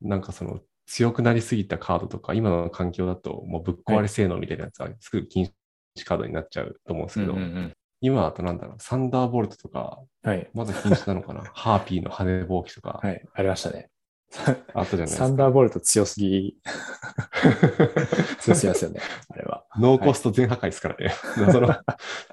[0.00, 5.44] なんかその強くなりすぎたカードとか、今の環境だともうぶっ壊れ性能みたいなやつがすぐ禁
[5.96, 10.48] 止カードになっちゃうと思うんですけど、うんうんうん今だとなんだろう、サンダーボルトとか、はい。
[10.54, 11.42] まだ禁止なのかな？
[11.52, 13.20] ハーピーの羽ぼうきとか、はい。
[13.34, 13.90] ありましたね。
[14.74, 15.26] あったじゃないですか。
[15.26, 16.58] サンダーボルト強すぎ、
[18.40, 19.00] 強すぎますよね。
[19.30, 19.64] あれは。
[19.78, 21.12] ノーコスト全破壊ですからね。
[21.38, 21.74] 謎の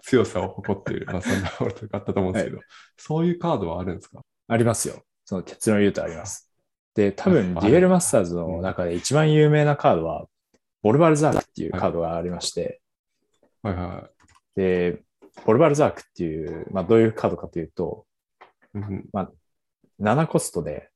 [0.02, 2.60] 強さを誇っている、まあ、サンダーボルトがあったと思うんですけど、
[2.98, 4.22] そういうカードはあるんですか？
[4.48, 5.04] ありますよ。
[5.24, 6.52] その結論を言うとあります。
[6.94, 10.28] で、多や分、デュエルマスターズの中で一番有名なカードは、
[10.82, 12.82] ボルバルザークっていうカードがありまして、
[13.64, 14.10] はいは
[14.56, 15.02] で、
[15.46, 18.06] ボルバルザークっていう、まあ、どういうカードかというと、
[18.76, 18.78] い。
[18.78, 19.10] うん
[20.00, 20.90] 7コストで、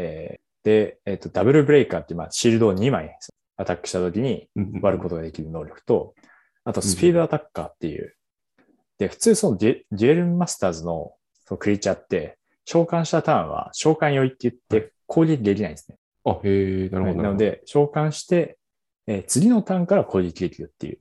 [0.00, 3.16] えーで、えっ、と、ダブルブレイカーっていう、まあ、シールドを2枚
[3.56, 6.14] アタックしたときにうんうん割ることができる能力と、
[6.64, 8.14] あと、スピードアタッカーっていう、
[8.98, 11.14] で、普通そのデュデュエルマスターズの
[11.46, 15.96] そのクリーチャーって、召喚したターンは召喚酔いって言って攻撃できないんですね。
[16.24, 17.12] あ、へえ、なるほど。
[17.12, 18.58] はいなので、召喚して、
[19.06, 20.98] えー次のターンから攻撃できるっていう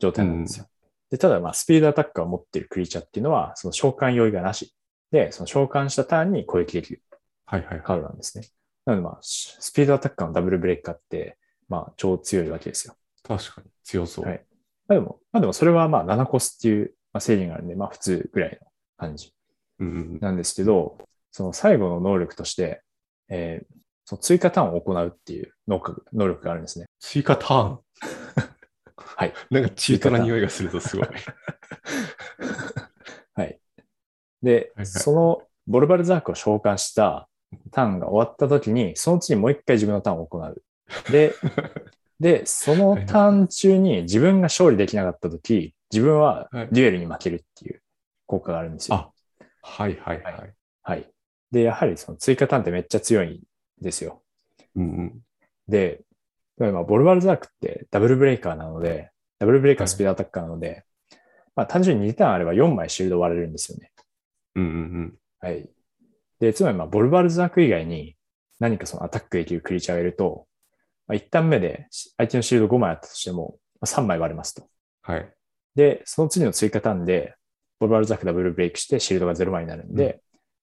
[0.00, 0.66] 状態なんですよ。
[1.10, 4.74] で、ただ、まあ、スピードアタッカーを持っているクリーチャーっていうのは、その召喚酔いがなし。
[5.12, 7.02] で、その召喚したターンに攻撃できる
[7.50, 8.46] はいはいカードなんですね。
[8.86, 11.36] なので、まあ、ススピードアタッカーのダブルブレイカーって、
[11.68, 12.94] まあ、超強いわけですよ。
[13.26, 14.24] 確かに強そう。
[14.24, 14.44] はい
[14.88, 19.32] まあでも、まあでもそれはまあ、7コスっていう、まあ、制限があるんで、まあ、普通ぐらいの感じ
[19.78, 20.98] うんうんなんですけど、
[21.32, 22.82] その最後の能力として、
[23.28, 23.66] えー
[24.06, 26.86] その追加ターンを行うっていう能力能力があるんですね。
[26.98, 27.78] 追加ターン？
[28.96, 29.32] はい。
[29.50, 31.06] なんかチートな匂いがするとすごい。
[33.34, 33.60] はい。
[34.42, 37.28] で、はいそのボルバルザークを召喚した
[37.70, 40.62] ターンが終わった時に、その次にもう一回自分のターンを行う。
[41.10, 41.34] で、
[42.20, 47.82] で、そのターン中に自分が勝利できなかった時、自分ははいデュエルに負けるっていう
[48.26, 48.96] 効果があるんですよ。
[48.96, 49.10] あ
[49.62, 50.54] はいはいはい。
[50.82, 51.10] はい。
[51.50, 53.28] で、やはりその追加ターンってめっちゃ強い
[53.80, 54.22] んですよ。
[54.76, 55.20] うんうん。
[55.68, 56.02] で、
[56.58, 60.84] でもまあボルバルザークってダブルブレイカーなので、ダブルブレイカースピードアタッカーなので、
[61.56, 63.90] まあ単純に2ターンあれば4枚シールド割れるんですよね。
[64.54, 65.68] うんうんはい。
[66.40, 68.16] で、つまりまあボルバルザーク以外に
[68.58, 70.46] 何かそのアタックできるクリーチャーがいると、
[71.06, 74.68] まあ、1ターン目で相手のシールド5枚あったとしても、まあ、3枚割れますと。
[75.02, 75.32] はい。
[75.74, 77.34] で、その次の追加ターンで、
[77.78, 80.20] ボルバルザークダブルブレイクしてシールドが0枚になるんで、うん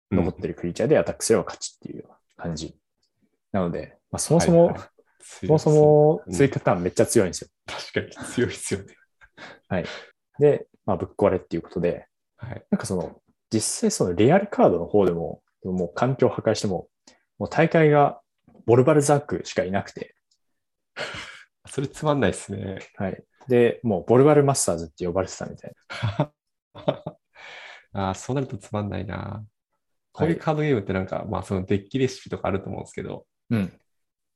[0.09, 2.05] 残ってるクリーチャーでアタックすれば勝ちっていう
[2.37, 2.77] 感じ。
[3.51, 4.87] なので、まあ、そもそも、はいはい
[5.19, 7.49] そもそもうん追加ターンめっちゃ強いんですよ。
[7.65, 9.83] 確かに強いですよね。
[10.39, 12.63] で、まあ、ぶっ壊れっていうことで、はい。
[12.71, 13.19] なんかその、
[13.51, 15.41] 実際そのリアルカードの方でも、
[15.73, 16.87] もう環境を破壊しても、
[17.37, 18.21] もう大会が
[18.65, 20.15] ボルバルザークしかいなくて、
[21.69, 22.79] それつまんないですね。
[22.95, 23.23] はい。
[23.47, 25.73] で、もうボルバルマスターズって呼ばれてたみたい
[27.93, 29.45] ああ、そうなるとつまんないな。
[30.11, 33.59] こういうカードゲームってなんか、まあそのデッキレシピとかあると思うんですけど、な。
[33.59, 33.79] うん。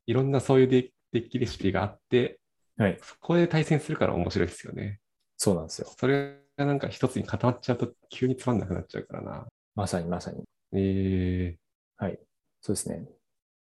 [0.05, 2.39] いろんなそういうデデッキレシピがあって、
[2.77, 2.97] はい。
[3.01, 4.99] そこで対戦するから面白いですよね。
[5.37, 5.91] そうなんですよ。
[5.97, 9.47] それがなんか一つに固まっちゃうと急につまんなくなっちゃうからな。
[9.75, 10.43] まさにまさに。
[10.73, 11.57] え
[12.63, 13.07] そうですね。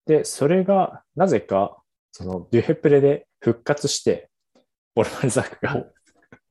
[0.08, 4.32] で、それが、なぜか、その、デュヘプレで復活して、
[4.96, 5.86] ボルバルザークが、ー、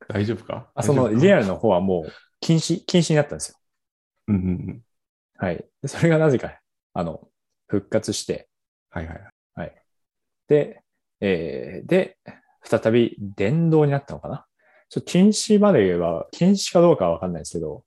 [0.08, 0.70] 大丈夫か？
[0.74, 3.56] あそのリアルの方はもう禁止、禁止になったんですよ。
[4.28, 4.82] うんうんうん。
[5.38, 5.56] はい。
[5.82, 6.60] でそれがなぜか、
[6.94, 7.28] あの、
[7.66, 8.48] 復活して、
[8.90, 9.14] はいは
[9.64, 9.74] い。
[10.46, 10.82] で、
[11.20, 12.18] えーで、
[12.62, 14.46] 再び電動になったのかな？
[14.88, 17.82] ちょっと禁止まで言えば、禁止かどうかはわかんないですけど、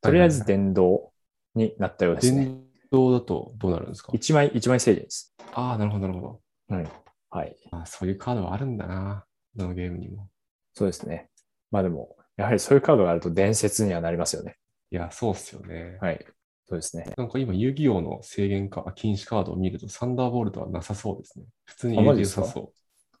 [0.00, 1.12] とりあえず電動
[1.56, 2.44] になったようですね。
[2.44, 4.12] 電動だとどうなるんですか？
[4.14, 5.34] 一枚、一枚制限です。
[5.54, 6.74] ああ、なるほど、なるほど。
[6.74, 6.86] はい。
[7.30, 7.56] はい。
[7.72, 9.24] あそういうカードはあるんだな。
[9.56, 10.28] どのゲームにも。
[10.74, 11.30] そうですね。
[11.70, 14.56] まあでも、やはりそういうカードがあると伝説にはなりますよね。
[14.90, 15.98] いや、そうっすよね。
[16.00, 16.24] はい。
[16.68, 17.12] そうですね。
[17.16, 21.46] なんか今、遊戯王の制限か、あ禁止カードを見ると、サンダーボルトはなさそうですね。
[21.64, 22.72] 普通にあ入れ良さそ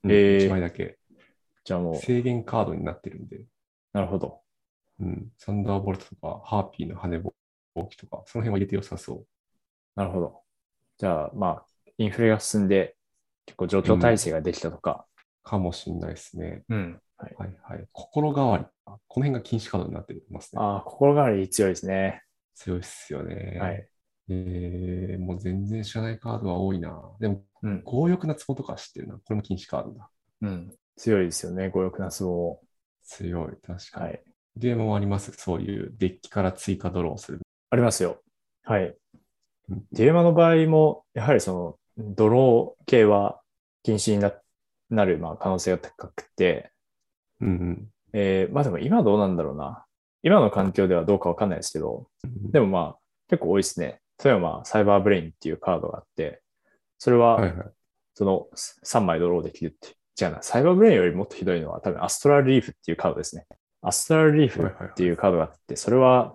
[0.04, 0.08] う。
[0.08, 0.98] うん、えー1枚だけ。
[1.64, 3.44] じゃあもう、制限カードになってるんで、
[3.92, 4.40] なるほど。
[5.00, 7.32] うん、サンダーボルトとか、ハーピーの羽ぼ
[7.84, 9.26] とか、その辺は入れて良さそう。
[9.94, 10.40] なるほど。
[10.98, 11.66] じゃあ、まあ、
[11.98, 12.96] インフレが進んで、
[13.46, 15.06] 結構状況体制ができたとか。
[15.42, 16.64] かもしんないですね。
[16.68, 17.00] うん。
[17.16, 17.34] はい。
[17.38, 17.86] はいはい。
[17.92, 18.64] 心変わり。
[18.86, 20.60] あこの辺が禁止カードになってますね。
[20.60, 22.22] ああ、心変わり強いですね。
[22.54, 23.58] 強いっすよね。
[23.60, 23.88] はい。
[24.28, 27.00] えー、もう全然知らないカードは多いな。
[27.20, 27.82] でも、うん。
[27.84, 29.14] 強欲な壺とか知ってるな。
[29.14, 30.10] これも禁止カードだ。
[30.42, 30.74] うん。
[30.96, 31.70] 強いですよね。
[31.70, 32.60] 強欲な壺。
[33.04, 33.56] 強い。
[33.64, 34.06] 確かに。
[34.06, 34.22] はい。
[34.56, 35.32] ゲームもあります。
[35.32, 37.40] そういうデッキから追加ドローする。
[37.70, 38.22] ありますよ。
[38.64, 38.94] はい
[39.70, 39.84] うん。
[39.92, 43.40] ディレマの場合も、やはりその、ドロー系は
[43.82, 44.32] 禁止にな
[44.90, 46.70] なる、まあ、可能性が高くて、
[47.40, 47.88] うんうん。
[48.12, 49.84] えー、まあでも今どうなんだろうな。
[50.22, 52.08] 今の環境ではどうかわかんないですけど、
[52.52, 52.96] でもまあ
[53.28, 54.00] 結構多いですね。
[54.22, 56.42] 例えばまあサイバーブレインっていうカードがあって、
[56.98, 57.40] それは。
[58.14, 59.94] その3枚ドローできるって。
[60.18, 60.42] 違うな。
[60.42, 63.44] サイバーブレインよりもっとひどいのは多分アストラルリーフっていうカードですね。
[63.82, 66.34] アストラルリーフっていうカードがあって、それは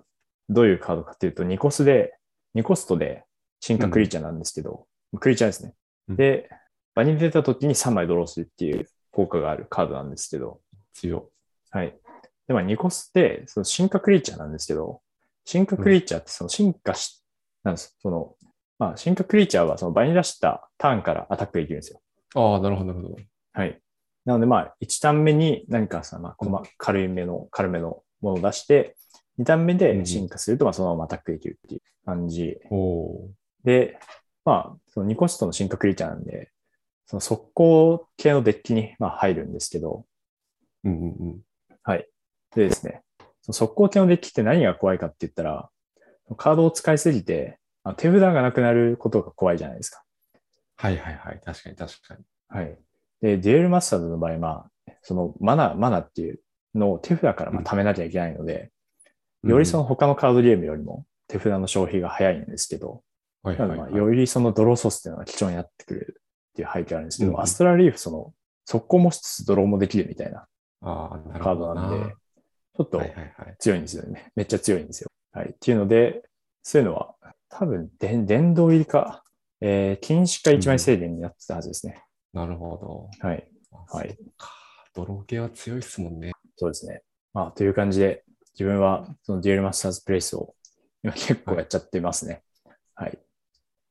[0.52, 2.14] どういうカードかっていうと、2コスで、
[2.54, 3.24] 2コストで
[3.60, 4.86] 進化クリーチャーなんですけど、
[5.18, 5.74] クリーチャーですね。
[6.08, 6.50] うんで、
[6.94, 10.60] 場に出た時に3枚ドローするっていう効果があるカードなんですけど、
[10.94, 11.30] 強。
[11.70, 11.96] はい。
[12.48, 15.00] で、まあ、ニコスって、その進化クリーチャーなんですけど、
[15.44, 17.24] 進化クリーチャーってその進化し、
[17.62, 17.96] なんです。
[18.00, 18.34] その、
[18.78, 22.00] まあ、進化クリーチャーはその場に出したターンからアタックできるんですよ。
[22.34, 23.16] ああ、なるほど、なるほど。
[23.52, 23.80] はい。
[24.24, 28.96] なので、まあ、1ターン目に何かさ、まあ、こま軽いめの、軽めのものを出して、
[29.38, 32.58] 2ターン目で進化すると、まあ、そのままアタックできるっていう感じ
[33.64, 33.98] で、
[34.44, 36.50] まあ、その2コストの進化クリーチャーなんで、
[37.06, 40.88] その速攻系のデッキにまあ入るんですけど、ー。
[40.88, 41.40] うんうんうん。
[41.82, 42.08] はい。
[42.54, 43.02] でですね、
[43.42, 45.68] その速攻系のデッキって何が怖いかって言ったら、
[46.36, 50.02] カードを使いすぎて、あ手札がなくなることが怖いじゃないですか。
[50.76, 51.40] はいはいはい。
[51.44, 52.24] 確かに確かに。
[52.48, 52.78] はい。
[53.20, 56.40] で、デュエルマスターズの場合、まあ、そのマナ、マナっていう
[56.74, 58.70] のを手札からまあ貯めなきゃいけないので、
[59.44, 63.02] よりその他のカードゲームよりも手札の消費が早いんですけど、
[63.42, 63.96] はい。
[63.96, 68.32] よりそのドローソースっていうのが貴重になってくれるっていう背景があるんですけど、うんアストラリーフその
[68.64, 70.46] 速攻もしつつドローもできるみたいな
[70.80, 71.58] カー。
[71.58, 72.14] ドなんで、
[72.76, 73.56] ちょっとはいはいはい。
[73.58, 74.30] 強いんですよね。
[74.36, 75.10] めっちゃ強いんですよ。
[75.32, 75.50] はい。
[75.50, 76.22] っていうので、
[76.62, 77.14] そういうのは、
[77.48, 79.24] 多分、で殿堂入りか、
[79.60, 82.02] えー、禁止か一枚制限になってたはずですね。
[82.32, 83.26] なるほど。
[83.26, 83.48] はい。
[83.72, 84.16] あはい。
[84.94, 86.32] ドロー系は強いっすもんね。
[86.56, 87.02] そうですね。
[87.34, 90.54] まあ、という感じで、自分は、そのデュエルマスターズプレイスを、
[91.02, 92.42] 今結構やっちゃってますね。
[92.94, 93.18] はい。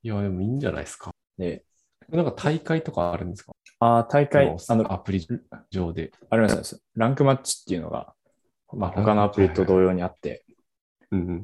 [0.03, 1.11] いや、でもいいんじゃないですか。
[1.37, 1.65] で、
[2.09, 3.51] なんか大会とかあるんですか？
[3.79, 5.27] あー大会、ああの、のアプリ
[5.69, 6.11] 上で。
[6.29, 8.13] ありますランクマッチっていうのが、
[8.73, 10.45] まあ、他のアプリと同様にあって。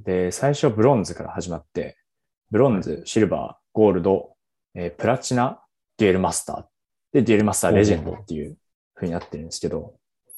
[0.03, 1.97] で、最初ブロンズから始まって、
[2.51, 4.36] ブロンズ、シルバー、ゴールド、
[4.75, 5.62] えープラチナ、
[5.97, 6.65] デュエルマスター。
[7.13, 8.58] で、デュエルマスターレジェンドっていう
[8.93, 9.95] 風になってるんですけど、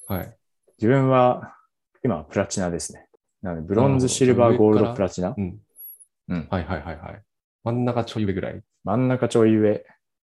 [0.07, 0.37] はい。
[0.77, 1.55] 自分は
[2.03, 3.07] 今プラチナですね。
[3.41, 5.33] なので、ブロンズ、シルバー、ゴールド、プラチナ？
[5.37, 5.59] うん。
[6.29, 6.47] うん。
[6.49, 7.21] はいはいはいはい。
[7.63, 8.61] 真ん中ちょい上ぐらい。
[8.83, 9.85] 真ん中ちょい上。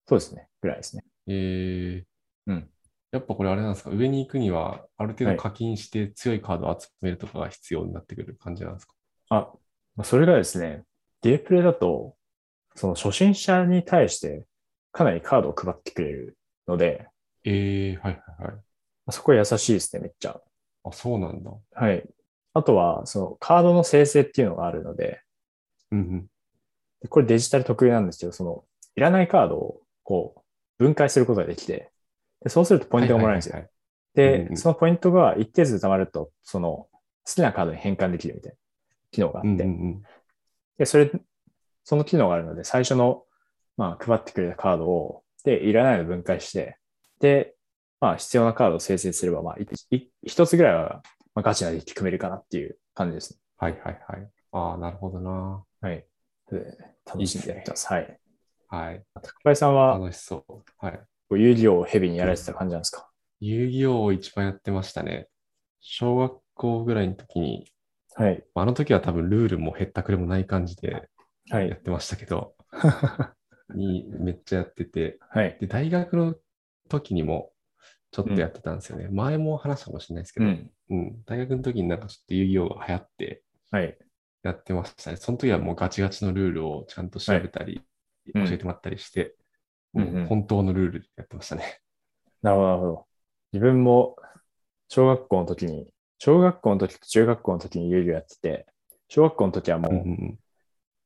[0.08, 0.48] そうですね。
[0.60, 1.04] ぐらいですね。
[1.28, 2.70] えー、うん。
[3.12, 3.90] やっぱこれあれなんですか？
[3.90, 8.94] 上に行くには、ある程はい度課金して強いカードを集めるとかが必要になってくる感じなんですか、
[9.30, 9.48] あ、
[9.96, 10.82] まあそれがですね、
[11.22, 12.16] ディエプレだと、
[12.74, 14.44] その初心者に対して
[14.92, 17.06] かなりカードを配ってくれるので、
[17.44, 18.52] えー、はいはいはい。
[18.52, 18.60] ま
[19.06, 20.40] あそこは優しいですね、めっちゃ。
[20.88, 21.50] あ、そうなんだ。
[21.74, 22.04] はい。
[22.54, 25.20] あとは、そのカードの生成っていうのがあるので、
[25.90, 26.26] うんうん。
[27.00, 28.64] でこれデジタル特有なんですけど、その、
[28.96, 30.34] いらないカードをこ
[30.78, 31.90] う、分解することができて、
[32.42, 33.54] でそうするとポイントがもらえるんですよ。
[33.54, 33.70] はいはいはいはい
[34.16, 36.88] うんうで、んそのポイントが一定数貯まると、その、好
[37.34, 38.58] きなカードに変換できるみたいな
[39.10, 40.02] 機能があって、うんうんうん。
[40.78, 41.10] で、それ、
[41.84, 43.24] その機能があるので、最初の、
[43.76, 46.78] まあ、配ってくれたカードを、で、いらないのを分解して、
[47.20, 47.55] で、
[48.00, 49.66] まあ、必要なカードを生成すれば、まあ、い
[49.96, 51.02] い一つぐらいは、
[51.34, 53.38] まあ、ガチなデッキ組めるかなっていう感じですね。
[53.58, 54.30] はいはいはい。
[54.52, 55.64] ああ、なるほどな。
[55.80, 56.04] はい。
[56.50, 56.76] で
[57.06, 57.86] 楽しんでやってます。
[57.88, 58.18] はい。
[58.68, 59.02] はい。
[59.14, 60.62] 高林さんは、楽しそう。
[60.78, 61.00] はい。
[61.30, 63.08] 遊戯王をヘビにやられてた感じなんですか？
[63.40, 65.28] 遊戯王を一番やってましたね。
[65.80, 67.70] 小学校ぐらいの時に、
[68.14, 68.44] はい。
[68.54, 71.08] あの時は多分ルールもへったくれもない感じで
[71.50, 71.68] はい。
[71.68, 72.54] やってましたけど、
[73.74, 75.56] にめっちゃやってて、はい。
[75.60, 76.34] で、大学の
[76.88, 77.50] 時にも
[78.10, 79.08] ちょっとやってたんですよね。
[79.10, 80.70] 前も話したかもしれないですけど、うん。
[80.90, 83.98] うん、大学の時になんかちょっと遊戯王が流行ってはい。
[84.42, 85.16] やってましたね。
[85.16, 87.82] その時はもうガチガチのルールをちゃんと調べたり、うん
[88.28, 89.36] 教えてもらったりして、
[89.94, 91.80] うん本当のルールでやってましたね。
[92.42, 93.06] なるほど、なるほど。
[93.52, 94.16] 自分も
[94.88, 98.66] 小学校の時に、小学校の時と中学校の時に遊戯をやってて、
[99.08, 100.38] 小学校の時はもう、うんうんうん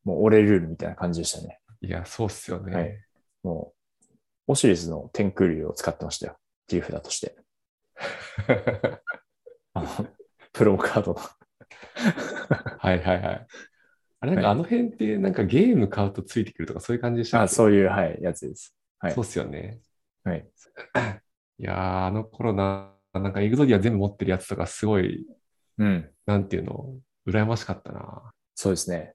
[0.03, 1.61] もう俺ルールみたいな感じでしたね。
[1.83, 2.75] いや、そうっすよね。
[2.75, 2.99] はい
[3.43, 3.75] も
[4.09, 6.37] う、オシリスの天空竜を使ってましたよ。
[6.71, 7.35] っていう札として。
[9.75, 9.89] あの、
[10.53, 11.21] プロカードの。
[12.79, 13.47] はいはいはい。
[14.21, 18.77] あれなんかはいあの辺ってなんかゲーム買うとついてくるとかそういう感じでしたっあ、けそういう、はい、やつです。
[19.01, 19.81] はいそうっすよね。
[20.23, 20.47] はい。
[21.59, 25.27] いやー、あの頃な、なんかエグゾディア全部持ってるやつとかすごい、
[25.79, 26.09] うん。
[26.27, 26.95] なんていうの、
[27.27, 28.31] 羨ましかったな。
[28.55, 29.15] そうですね。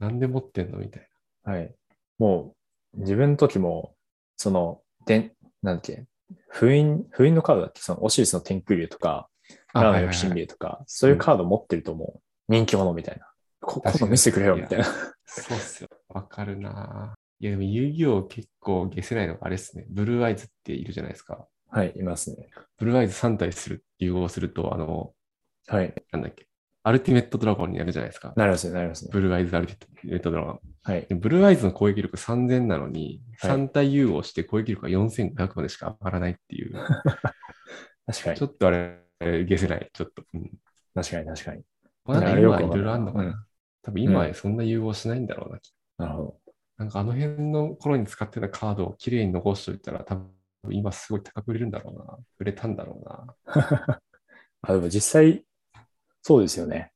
[0.00, 1.08] なんで持ってんのみたい
[1.44, 1.72] はい。
[2.18, 2.56] も
[2.94, 3.94] う、自分の時も、
[4.36, 6.06] その、でなんだっけ、
[6.48, 7.80] 封印、封印のカードだっけ？
[7.80, 9.28] その、オシリスの天空竜とか、
[9.72, 9.82] な。
[9.82, 13.26] ラーのはいはいはい翼神竜とか、そういうカード持ってるともう、人気者みたいな。
[13.60, 14.84] こ確かに今度見せてくれよ、みたいな。
[15.26, 15.88] そうっすよ。
[16.08, 17.14] わかるな。
[17.40, 19.84] いや、でも遊戯王結構消せないのがあれっすね。
[19.90, 21.46] ブルーアイズっているじゃないですか。
[21.70, 22.48] はい、いますね。
[22.78, 25.12] ブルーアイズ3体する、融合すると、あの、
[25.66, 25.94] はい。
[26.10, 26.47] なんだっけ？
[26.88, 28.32] アルティメットドラゴンになるじゃないですか。
[28.34, 29.10] なりますね、なりますね。
[29.12, 30.60] ブルーアイズアルティメットドラゴン。
[30.82, 31.06] はい。
[31.06, 36.72] でブルーアイズの攻撃力3000なのに、はい3体融合して攻撃力が4500までしか上がらないっていう。
[38.06, 38.46] 確かにちょ。
[38.46, 39.90] っとあれ、消せない。
[39.92, 40.24] ちょっと。
[40.34, 40.50] うん。
[40.94, 41.62] 確かに、確かに。
[42.04, 43.24] まあ、なんかい今はいろいろあるのかな。
[43.24, 43.34] うん
[43.82, 46.06] 多分今そんな融合しないんだろうな。
[46.06, 46.40] なるほど。
[46.76, 50.28] なんかあの辺の頃に使ってたカードをきれいに残しておいたら、多分
[50.70, 52.18] 今すごい高く売れるんだろうな。
[52.38, 53.34] 売れたんだろうな。
[54.62, 55.44] あ、でも実際、
[56.22, 56.92] そうですよね。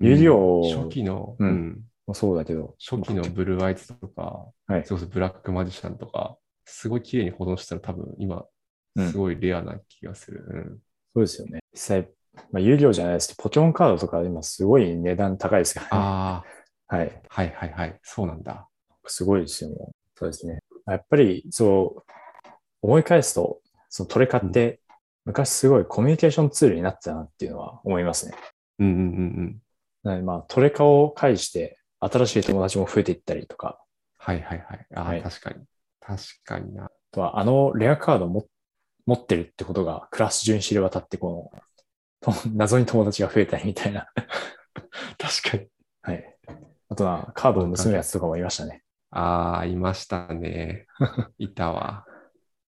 [0.00, 1.84] 遊戯王うん初期の、うん
[2.14, 8.44] そうだけど、初期のブルーアイズとか、はいそれこそブラックマジシャンとか、すごい綺麗に保存したら多分今、
[8.96, 10.44] うんすごいレアな気がする。
[10.48, 10.78] うん
[11.14, 11.60] そうですよね。
[11.72, 12.08] 実際、
[12.52, 15.90] まあ、有料じゃないですけど、ポケモンカードとか今すごい値段高いですからね。
[15.92, 16.44] あ
[16.88, 17.10] はい。
[17.10, 17.98] あ、はいはいはい。
[18.02, 18.68] そうなんだ。
[19.06, 19.92] すごいですよ、もう。
[20.16, 20.60] そうですね。
[20.86, 22.12] やっぱり、そう、
[22.82, 24.80] 思い返すと、そのトレカって、
[25.28, 28.32] 昔すごいコミュニケーションツールになってたなっていうのは思いますね。
[28.78, 29.02] うんうんうんう
[29.42, 29.62] ん。
[30.02, 33.78] なのでまあ、トレカを介して、新しい友達も増えていったりとか、
[34.16, 34.86] はいはいはい。
[34.94, 35.56] ああ、はい確かに。
[36.00, 36.84] 確かにな。
[36.86, 38.46] あとは、あのレアカードをも
[39.04, 44.06] 持ってるってことが、クラス中に知れ渡って、この、と謎に友達が増えたりみたいな。
[45.18, 45.66] 確かに。
[46.00, 46.36] はい。
[46.88, 48.82] あとは、カードを盗むやつとかもいましたね。
[49.10, 50.86] ああ、いましたね。
[51.36, 52.06] いたわ。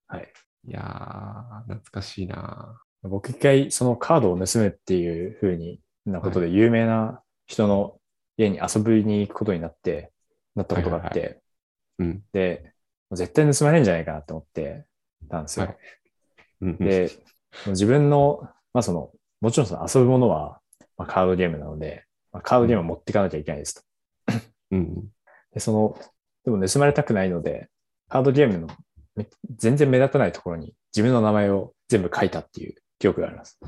[0.07, 0.33] はい。
[0.67, 2.81] いやー、懐かしいな。
[3.03, 7.99] 僕一回、そのカードを盗むっていう風になことで、有名な人の
[8.37, 10.11] 家に遊びに行くことになって、
[10.55, 11.41] なったことがあって。
[12.33, 12.73] で、
[13.11, 14.85] 絶対盗まれるんじゃないかなって思って
[15.29, 15.67] たんですよ。
[15.67, 15.77] はい
[16.61, 17.11] うんうん、で、
[17.67, 18.41] 自分の、
[18.73, 20.59] まあその、もちろんその遊ぶものは、
[20.97, 23.81] まあ、カードゲームなので、まあ、カードゲームを持っていかなきゃいけないですと。
[24.71, 25.07] うんうん。
[25.53, 25.97] で、その、
[26.43, 27.69] でも盗まれたくないので、
[28.09, 28.73] カードゲームのめ
[29.55, 33.59] 全然目立たないところに自分の名前を全部書いたっていう記憶があります。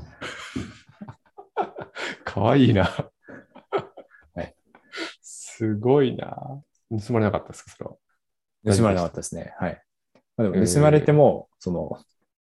[2.24, 2.84] かわいいな。
[2.84, 4.54] はい。
[5.22, 6.62] すごいな。
[6.90, 7.96] 盗まれなかったですか、それは。
[8.76, 9.54] 盗まれなかったですね。
[9.58, 9.82] はい。
[10.36, 11.90] まあ、でも盗まれても、その、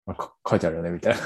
[0.06, 1.20] まあか書いてあるよね、みたいな。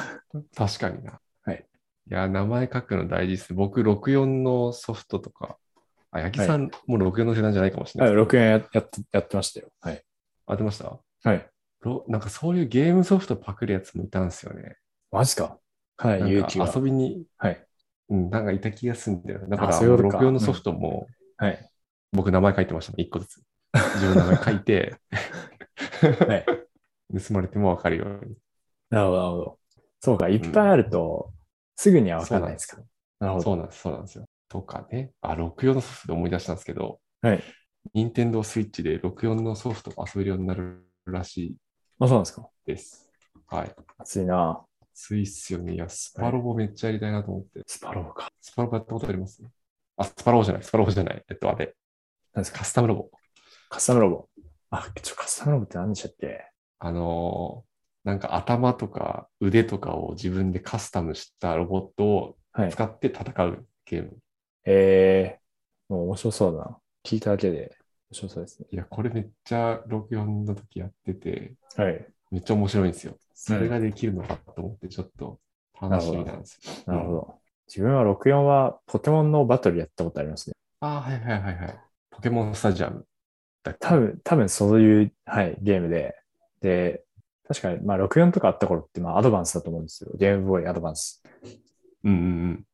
[0.57, 1.21] 確かにな。
[1.45, 1.67] はい。
[2.11, 3.55] いや、名前書くの大事です。
[3.55, 5.59] 僕、64のソフトとか、
[6.11, 9.69] あ、八木さん、もう64の世代じゃないかもしれは、ないいですけ6円ややってやってましたよ。
[9.81, 9.97] はい。
[9.97, 10.03] ど。
[10.47, 10.99] あってました？
[11.25, 11.52] はい。
[11.85, 14.77] ろなんかそういうゲームソフトパクるやつもいたんですよね。
[15.11, 15.59] マジか。
[15.97, 17.67] かなり勇気遊びに、はい。
[18.09, 19.41] うん、なんかいた気がするんだよ。
[19.49, 21.07] だかあら、そういうことか64のソフトも、
[21.37, 21.71] はい。
[22.13, 23.43] 僕名前書いてましたもん、一個ずつ。
[23.75, 24.97] 自分の名前書いて、
[26.27, 26.47] はい。
[27.27, 28.37] 盗まれてもわかるように。
[28.91, 29.59] なるほど、なるほど。
[30.01, 31.33] そうか、いっぱいあると、
[31.77, 32.83] すぐにはわかんないですか。
[33.21, 33.45] なるほど。
[33.45, 34.25] そうなんです、そうなんですよ。
[34.49, 35.13] とかね。
[35.21, 37.43] あ、64のソフトで思い出したんですけど、はい。
[37.95, 41.57] 任天堂スイッチで64のソフトが遊べるようになるらしい
[42.05, 42.49] あ、そうなんですか。
[42.67, 43.09] です。
[43.47, 43.75] はい。
[43.99, 45.75] 熱いなついっすよね。
[45.75, 47.63] いや、スパロボめっちゃやりたいなと思って。
[47.67, 48.29] スパロボか。
[48.41, 49.43] スパロボやったことあります？
[49.97, 51.25] あ、スパロボじゃない、スパロボじゃない。
[51.29, 51.77] えっと、あれ。
[52.35, 52.59] 何ですか？
[52.59, 53.11] カスタムロボ。
[53.69, 54.29] カスタムロボ。
[54.71, 56.45] あ、ちょ、カスタムロボって何でしたっけ？
[56.81, 57.73] あのー
[58.05, 62.73] なんか頭とか腕とかを自分でカスタムしたロボットをはい。
[62.73, 64.19] 使って戦うゲーム。
[64.65, 66.79] えー、もう面白そうだな。
[67.05, 67.77] 聞いただけで
[68.13, 68.67] 面白そうですね。
[68.71, 72.07] いや、これめっちゃ64の時やってて、はい。
[72.31, 73.17] めっちゃ面白いんですよ。
[73.35, 75.39] それができるのかと思って、ちょっと
[75.81, 76.73] 楽しみなんですよ。
[76.87, 77.35] なるほど。
[77.67, 80.55] 自分は64はポケモンのバトルやったことありますね。
[80.81, 81.81] ああ、はいはいはいはい。
[82.11, 83.07] ポケモンスタジアム
[83.63, 83.87] だっけ？
[83.87, 86.15] 多分、多分そういう、はい、ゲームで。
[86.61, 87.03] で、
[87.49, 90.11] 確かに、まあ64とかあった頃って、まあアドバンスだと思うんですよ。
[90.17, 91.23] ゲームボーイアドバンス。
[92.05, 92.65] うんうんうん。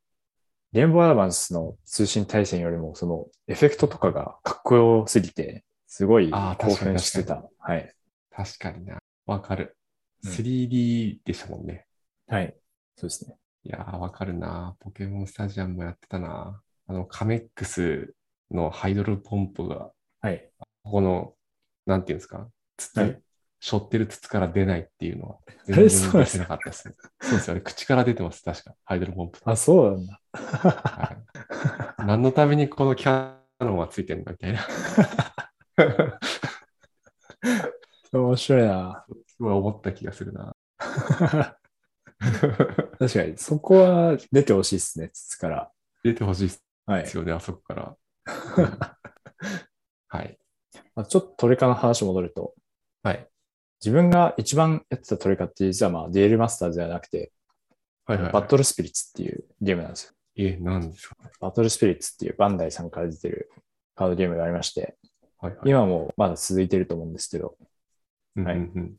[0.73, 7.43] ゲームボーイアドバンスの通信対戦よりも、そのエフェクトとかがかっこよすぎて、すごい興あー確かに奮してた。
[7.59, 7.95] はい。
[8.31, 8.99] 確かにな。
[9.27, 9.77] わかる。
[10.25, 11.87] うん 3D でしたもんね。
[12.27, 12.55] はい。
[12.97, 13.37] そうですね。
[13.62, 14.77] いやー、わかるな。
[14.81, 16.61] ポケモンスタジアムもやってたな。
[16.87, 18.14] あの、カメックス
[18.51, 20.51] のハイドロポンプが、はい。
[20.83, 21.35] ここの、
[21.87, 23.23] なんていうんですか、筒、はい
[23.61, 26.95] 背負ってる筒から出ないっていうのは、全そうなんです然出せなかったですね。
[27.21, 27.61] そうですよね。
[27.61, 28.75] 口から出てます、確か。
[28.85, 29.39] ハイドロポンプ。
[29.45, 30.21] あ、そうなんだ。
[30.33, 31.17] は
[32.03, 34.67] い、何のためにこのキャノンはついてるのかみたいな。
[38.13, 39.05] 面白いな。
[39.27, 40.55] すごい思った気がするな。
[42.99, 45.71] 確かに、そこは出てほしいですね、筒から。
[46.03, 46.55] 出てほしいで
[46.87, 47.07] はい。
[47.07, 47.97] すよね、あそこから。
[50.09, 50.39] はい。
[50.95, 52.55] まあ、ちょっとトレカの話戻ると、
[53.03, 53.29] はい。
[53.81, 57.33] 自分が一番やってたトレカって実はまあデュエルマスターズではなくて、
[58.07, 60.12] はいはい、バトルスピリッツっていうゲームなんですよ。
[60.37, 61.16] え、何ですか？
[61.41, 63.51] バトルスピリッツっていうバンダイさんから出てる
[63.95, 64.97] カードゲームがありまして、
[65.39, 65.70] はいはい。
[65.70, 67.57] 今もまだ続いてると思うんですけど、
[68.37, 68.97] はいうんうん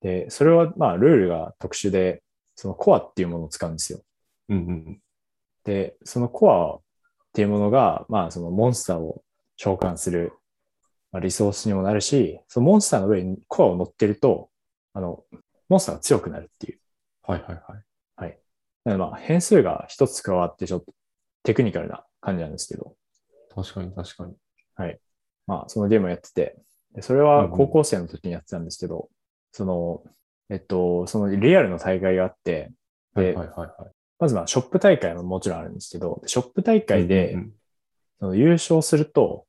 [0.00, 2.22] で、それはまあルールが特殊で、
[2.54, 4.00] そのコアっていうものを使うんですよ。
[4.48, 4.58] うん。
[4.58, 5.00] うんうん
[5.64, 6.80] で、そのコアっ
[7.32, 9.22] ていうものが、まあそのモンスターを
[9.56, 10.32] 召喚する
[11.16, 14.50] まあリソースにもなるし、そのモンスターの上にコアを乗ってると、
[14.92, 15.24] あの、
[15.70, 16.78] モンスターが強くなるっていう。
[17.22, 17.76] はいはいは
[18.26, 18.38] い。
[18.84, 20.92] なのでまあ変数が一つ加わってちょっと
[21.42, 22.94] テクニカルな感じなんですけど、
[23.54, 24.34] 確かに確かに。
[25.46, 26.56] まあそのゲームをやってて、
[26.94, 29.08] でそれは高校生の時にやってたんですけど、
[29.52, 30.04] その、
[30.50, 32.70] えっと、そのリアルの大会があって、
[33.14, 33.92] ではいはいはいはい。
[34.18, 37.52] まずまあショップ大会ももちろんあるんですけど、ショップ大会で、うんうん
[38.18, 39.45] その優勝すると、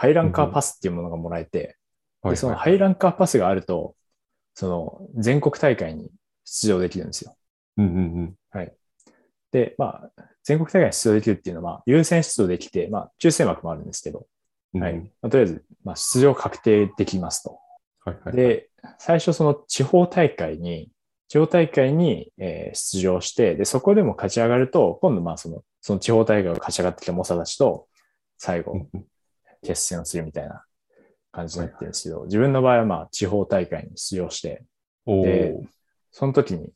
[0.00, 1.76] ハイランカーパスっていうものがもらえて、
[2.22, 3.94] はいでそのハイランカーパスがあると、
[4.54, 6.10] その全国大会に
[6.44, 7.36] 出場できるんですよ。
[7.78, 8.34] うんうんうん。
[9.52, 14.26] で、まあ、全国大会に出場できるっていうのは、まあ、優先出場できて、まあ、抽選枠もあるんですけど、
[14.74, 14.94] はい。
[14.94, 17.58] まあとりあえず、まあ、出場確定できますと。
[18.04, 20.90] はいはい。、で、最初その地方大会に、
[21.28, 27.86] 地方大会に、えー出場して、で、そこでも勝ち上がると、今度まあその、その地方大会を勝ち上がってきた猛者たちと、
[28.38, 28.86] 最後、
[29.62, 30.64] 決戦をするみたいな
[31.32, 34.64] 感じになってるんですけど、自分の場合はまあ地方大会に出場して、
[35.06, 35.68] おでー
[36.12, 36.72] その時に、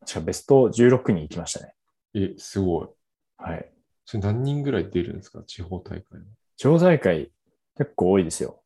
[0.00, 1.74] 確かベスト16に行きましたね。
[2.14, 2.88] え、すごい。
[3.36, 3.70] はい。
[4.06, 5.42] それ何人ぐらい出るんですか？
[5.46, 6.24] 地方大会は。
[6.56, 7.30] 地方大会
[7.76, 8.62] 結構多いですよ。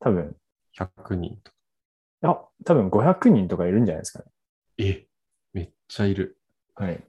[0.00, 0.36] 多分、
[0.78, 1.56] 100人とか。
[2.22, 4.24] いや、多分500人とかいるんじゃないですかね。
[4.78, 5.06] え、
[5.52, 6.38] めっちゃいる。
[6.74, 7.02] はい。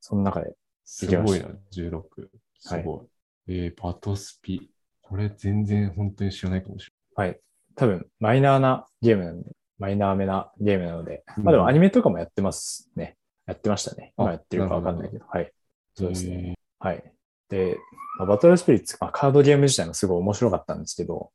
[0.00, 0.54] その中で。
[0.84, 2.28] すごいな、16。
[2.58, 3.08] すご
[3.48, 3.54] い。
[3.54, 4.71] えーバトスピ。
[5.12, 7.38] これ全然本当に知らないかもしはい。
[7.76, 13.18] 多分、マイナーなゲームなんで、マイナーめなゲームなので、うんまあでもアニメとかもやってますね。
[13.44, 14.14] やってましたね。
[14.16, 15.26] あ今やってるかわかんないけど。
[15.28, 15.44] はい。
[15.44, 15.52] れ
[15.94, 16.14] そうない。
[16.14, 16.54] ですね。
[16.78, 17.12] はい。
[17.50, 17.76] で、
[18.18, 21.30] まあバトルスピリッツ、まあ、カードゲーム自体もすごい面白かったんですけど、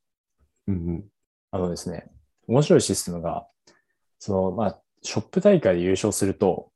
[0.66, 1.04] えーうんうん。
[1.52, 2.10] あのですね、
[2.48, 3.46] 面白いシステムが、
[4.18, 6.72] その、まあ、ショップ大会で優勝すると、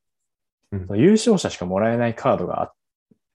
[0.70, 2.72] うんその優勝者しかもらえないカードがあ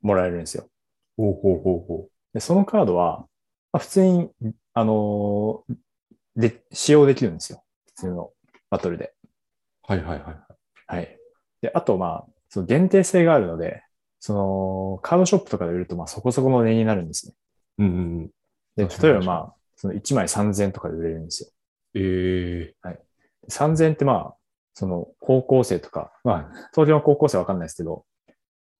[0.01, 0.69] もらえるんですよ。
[1.17, 3.27] ほうほうほうほで、そのカードは、
[3.71, 4.29] まあ、普通に、
[4.73, 5.75] あのー
[6.37, 7.63] で、使用できるんですよ。
[7.87, 8.31] 普通の
[8.69, 9.13] バトルで。
[9.89, 9.91] う。
[9.91, 10.35] はいはいはいはい。
[10.87, 11.17] はい。
[11.61, 13.83] で、あと、まあ、その限定性があるので、
[14.19, 17.33] その、カードショップとかで売ると、まあ、そこそこの値になるんですね。
[17.79, 18.27] うんうんうん。
[18.75, 21.49] で、例えばまあ、その1枚3000とかで売れるんですよ。
[21.95, 22.73] え
[23.49, 24.35] 3000ってまあ、
[24.75, 28.05] その、高校生とか、まあ、当時の高校生はわかんないですけど、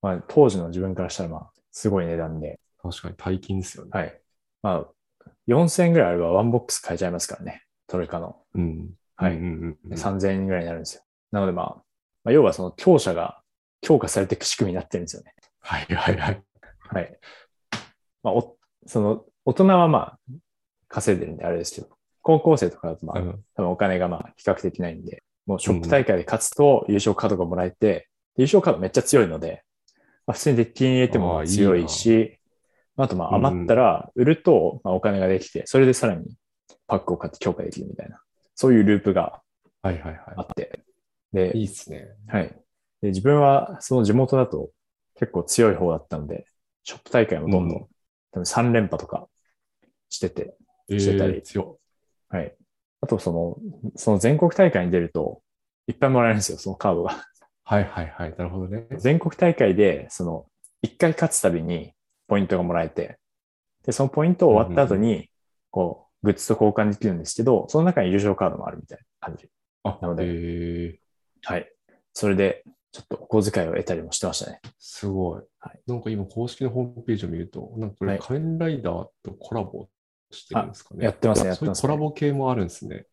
[0.00, 3.90] まあ、当時の自分からしたらまあ、すごい値段で、ー、確かに大金ですよね。
[3.92, 4.20] はい。
[4.62, 7.64] まあ、4000円ぐらいあればワンボックス買えちゃいますからね。
[7.86, 8.36] トレカの。
[8.54, 8.90] うん。
[9.16, 9.92] はいうんうんうん。
[9.92, 11.02] 3000円ぐらいになるんですよ。
[11.32, 11.66] なのでまあ、
[12.24, 13.40] まあ、要はその強者が
[13.80, 15.34] 強化されていく仕組みになってるんですよね。
[15.60, 16.42] はいはいはい。
[16.90, 17.18] はい。
[18.22, 18.56] まあ、お、
[18.86, 20.18] その、大人はまあ、
[20.88, 21.88] 稼いでるんであれですけど、
[22.22, 29.64] 高校生とかだとまあ、うん多分お金がまあ、比較的ないんで、もうショップ大会で勝つと優勝カードがもらえて、優勝カードめっちゃ強いので、
[30.26, 32.37] まあ、普通にデッキに入れてもあーいいな強いし、
[33.04, 36.36] あとまあ余ったら売るとまあお金ができて、それでさらに
[36.86, 38.20] パックを買って強化できるみたいな、
[38.54, 39.40] そういうループが
[39.82, 40.80] はいはいはあって、
[41.32, 41.60] で、い。
[41.60, 42.08] いいっすね。
[42.28, 42.48] はい。
[43.00, 44.70] で、自分はその地元だと
[45.14, 46.46] 結構強い方だったので、
[46.84, 47.86] ショップ大会もどんどん、うん
[48.30, 49.26] 多分3連覇とか
[50.10, 50.54] してて、
[50.90, 51.78] えしてたりー、強
[52.28, 52.54] はい。
[53.00, 53.56] あとその、
[53.96, 55.40] その全国大会に出ると、
[55.86, 57.24] いっぱいもらえるんですよ、そのカードが。
[57.64, 58.34] はいはいはい。
[58.36, 58.86] なるほどね。
[58.98, 60.46] 全国大会で、その、
[60.82, 61.94] 1回勝つたびに
[62.28, 63.18] ポイントがもらえて、
[63.84, 65.30] で、そのポイント終わった後に、
[65.70, 69.48] こう、グッズと交換できるんですけど、その中に優勝カードもあるみたいな感じ。
[69.82, 70.96] あ、なのでえー、
[71.42, 71.72] はい。
[72.12, 74.60] それで、ちょっとお小遣いを得たりもしてましたね。
[74.78, 75.42] すごい。
[75.60, 79.88] はいなんか今公式のホームページを見ると、なんかこはいれ仮面ライダーとコラボ
[80.30, 81.04] してるんですかね。
[81.04, 83.04] やってますねあやってますねコラボ系もあるんですね。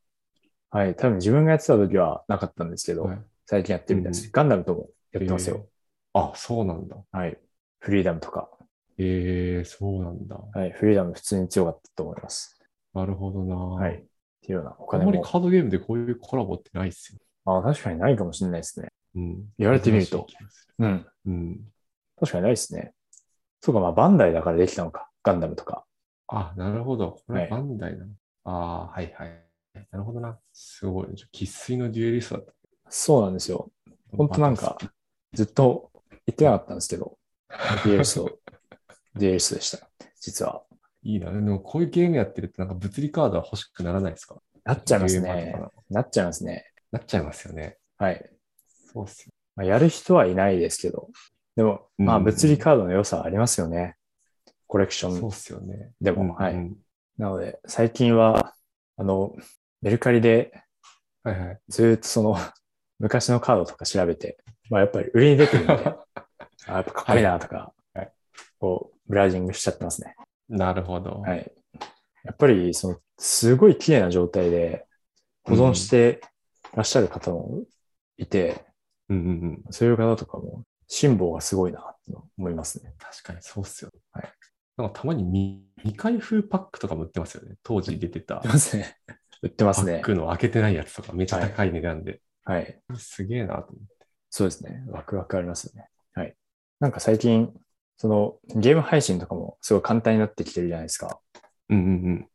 [0.69, 0.95] はい。
[0.95, 4.29] 多分自分がやってた時はなかったんですけど、はい最近やってるみたいです。
[4.31, 5.67] ガンダムともやってますよ。
[6.13, 6.97] あ、そうなんだ。
[7.11, 7.37] はい。
[7.79, 8.49] フリーダムとか。
[8.97, 10.37] ええそうなんだ。
[10.53, 10.71] はい。
[10.71, 12.59] フリーダム普通に強かったと思います。
[12.93, 13.55] なるほどな。
[13.55, 13.93] はい。
[13.95, 14.03] っ
[14.41, 15.23] ていうようなおあんまり金も。
[15.23, 17.19] カードゲームでこういうコラボってないっすよ。
[17.45, 18.89] あ確かにないかもしれないですね。
[19.15, 19.43] うん。
[19.57, 20.27] 言われてみると
[20.79, 20.99] うん。
[20.99, 21.05] る。
[21.25, 21.59] うん。
[22.19, 22.93] 確かにないですね。
[23.61, 25.09] そうか、まあ、バンダイだからできたのか。
[25.23, 25.85] ガンダムとか。
[26.27, 27.19] あ、なるほど。
[27.27, 28.11] これはいバンダイなの。
[28.45, 29.45] ああ、はいはい。
[29.91, 30.37] なるほどな。
[30.53, 31.07] すごい。
[31.31, 32.53] 生粋のデュエリストだった。
[32.89, 33.71] そうなんですよ。
[34.15, 34.77] 本当なんか、
[35.33, 35.91] ずっと
[36.25, 37.17] 言ってなかったんですけど、
[37.49, 38.39] デュエリスト、
[39.15, 39.87] デュエリストでした。
[40.19, 40.63] 実は。
[41.03, 41.31] いいな。
[41.31, 44.41] でもこういうゲームやってるとなんか物理カードは欲しくならないですか？
[44.63, 45.55] なっちゃいますね。
[45.89, 46.65] なっちゃいますね。
[46.91, 47.77] なっちゃいますよね。
[47.97, 48.29] はい。
[48.93, 49.31] そうっすよ。
[49.55, 51.09] まあ、やる人はいないですけど、
[51.55, 53.95] でも、まあ、うん物理カードの良さはありますよね。
[54.67, 55.91] コレクションそうっすよね。
[56.01, 56.53] でも、うんはい。
[56.53, 56.75] うん
[57.17, 58.53] なので、最近は、
[58.97, 59.33] あの、
[59.81, 60.51] メルカリで
[61.23, 61.59] はいはい。
[61.69, 62.37] ずーっとその、
[62.99, 64.37] 昔のカードとか調べて、
[64.69, 65.73] まあ、やっぱり売りに出てるんで、
[66.67, 68.11] あやっぱかっこいいなとか、はい
[68.59, 70.15] こう、ブラウジングしちゃってますね。
[70.49, 71.21] なるほど。
[71.21, 71.51] はい。
[72.23, 74.85] やっぱり、その、すごい綺麗な状態で
[75.43, 76.21] 保存して
[76.73, 77.63] らっしゃる方も
[78.17, 78.65] いて、
[79.09, 79.63] うんうんうん。
[79.71, 82.93] そういう方とかも、辛抱がすごいな、と思いますね。
[82.99, 83.91] 確かにそうっすよ。
[84.11, 84.31] はい。
[84.77, 87.55] なんかたまに未未開封パックとかも売ってますよね。
[87.63, 88.97] 当時出てた売ってますね。
[89.43, 89.93] 売ってますね。
[89.93, 92.21] パックの開けてないやつとかめっちゃ高い値段で。
[92.43, 92.81] はい。
[92.97, 94.07] すげえなと思って。
[94.31, 94.83] そうですね。
[94.87, 95.87] ワクワクありますよね。
[96.13, 96.35] はい。
[96.79, 97.53] なんか最近、
[97.97, 101.19] その、ゲーム配信とかもすごい簡単になってきてるじゃないですか。
[101.69, 102.27] うんうんうん。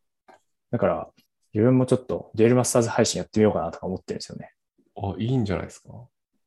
[0.71, 1.09] だから、
[1.53, 4.53] 自分もちょっとデュエルマスターズ配信やってみようかなとか思ってるんですよね。
[4.97, 5.89] あ、いいんじゃないですか。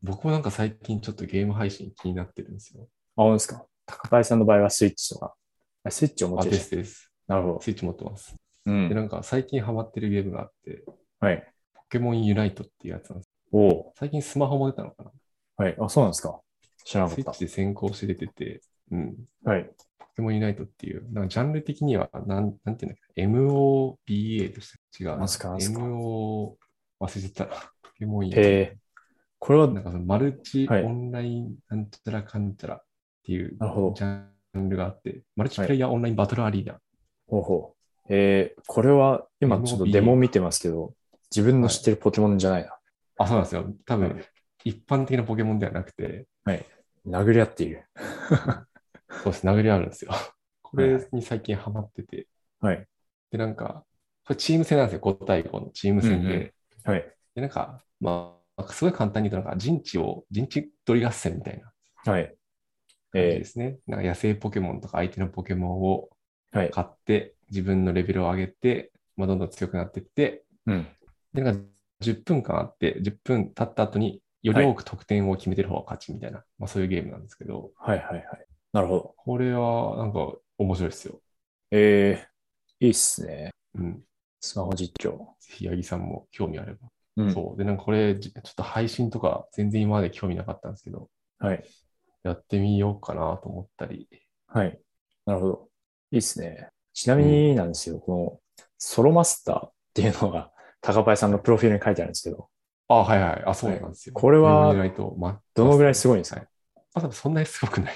[0.01, 2.87] 僕もなんか最近ちょっとゲーム配信気になってるんですよ。
[3.15, 5.33] あ、本当ですか高林さんの場合はスイッチとか。
[5.83, 7.11] あスイッチを持っあ、てるですです。
[7.27, 7.61] なるほど。
[7.61, 8.35] スイッチ持ってます。
[8.65, 8.95] うで、ん。
[8.95, 10.83] なんか最近ハマってるゲームがあって、
[11.19, 11.53] はい。
[11.73, 13.29] ポケモンユナイトっていうやつなんです。
[13.51, 15.11] おお最近スマホも出たのかな
[15.57, 15.75] はい。
[15.79, 16.39] あ、そうなんですか
[16.85, 18.61] 知らなかっスイッチで先行して出てて、
[18.93, 19.15] うん。
[19.43, 19.51] た。
[19.51, 19.69] はい。
[19.99, 25.17] ポケモンユナイトっていう、なんかジャンル的には、なんなんていうんだっけ、MOBA でした違うな。
[25.17, 26.55] なんすかなんすか MO、
[26.99, 27.45] 忘れてた。
[27.45, 28.49] ポケモンユナイト。
[28.49, 28.77] えー、
[29.39, 32.83] これは、なんかそのマルチはいオンラインなんちゃらかんちゃらっ
[33.25, 34.23] ていうなるほどジャ
[34.57, 36.79] ンルがあって、マルチプレイヤーオンラインバトルアリーナ。
[37.27, 37.77] ほうほう。
[38.09, 40.93] えー、これは、今ちょっとデモ見てますけど、
[41.35, 42.77] 自分の知ってるポケモンじゃないな。
[43.17, 43.65] あ、そうなんですよ。
[43.85, 44.25] 多分、はい
[44.65, 46.65] 一般的なポケモンではなくて、はい。
[47.05, 47.83] 殴り合っている。
[49.23, 50.11] そうです、殴りあるんですよ。
[50.61, 52.27] これに最近ハマってて、
[52.59, 52.87] はい。
[53.31, 53.85] で、なんか、
[54.25, 54.99] これチーム戦なんですよ。
[55.01, 56.35] 5対5のチーム戦で。
[56.35, 56.53] うんうん
[56.85, 57.15] はい。
[57.35, 61.71] で、なんか、まあ、すごい簡単に言うと、なんか陣地を、陣地取り合戦みたいな
[62.11, 62.35] はい。
[63.11, 63.79] 感じでえすね。
[63.87, 66.71] なんか野生ポケモンとか相手のポケモンをー、はい。
[66.71, 70.87] 買って、自分のレベルを上げて、まあ、どんどん強くなっていって、うん。
[71.33, 71.61] で、なんか
[71.99, 78.45] 10分間あって、10分経った後により多く得点を決めてる方が勝ちみたいな、まあそういうゲームなんですけど、はいはいはい。
[78.73, 79.13] なるほど。
[79.17, 81.21] これはなんか面白いですよ。
[81.71, 83.51] えー、いいっすね。
[83.75, 83.93] うん。
[83.99, 84.01] ぜ
[84.41, 85.17] スマホ実況。
[85.47, 86.79] ひ、八木さんも興味あれば。
[87.17, 87.33] うん。
[87.33, 87.57] そう。
[87.57, 91.09] で、なんかこれ、じちょっと配信とか全然今まで興味なかったんですけど、
[91.39, 91.63] はい。
[92.23, 94.09] やってみようかなと思ったり。
[94.47, 94.79] はい。
[95.25, 95.69] なるほど。
[96.11, 96.69] いいっすね。
[96.93, 100.51] ちなみになんですよ、このソロマスターっていうのが
[100.81, 102.49] 高林さんのプロフィールに書いてあるんですけど、
[102.87, 103.43] あ、はいはい。
[103.45, 104.13] あ、そうなんですよ。
[104.13, 106.41] これはないと、ま、どのぐらいすごいんですか？
[106.41, 106.47] はい
[106.95, 107.93] あ、多分そんなにすごくない。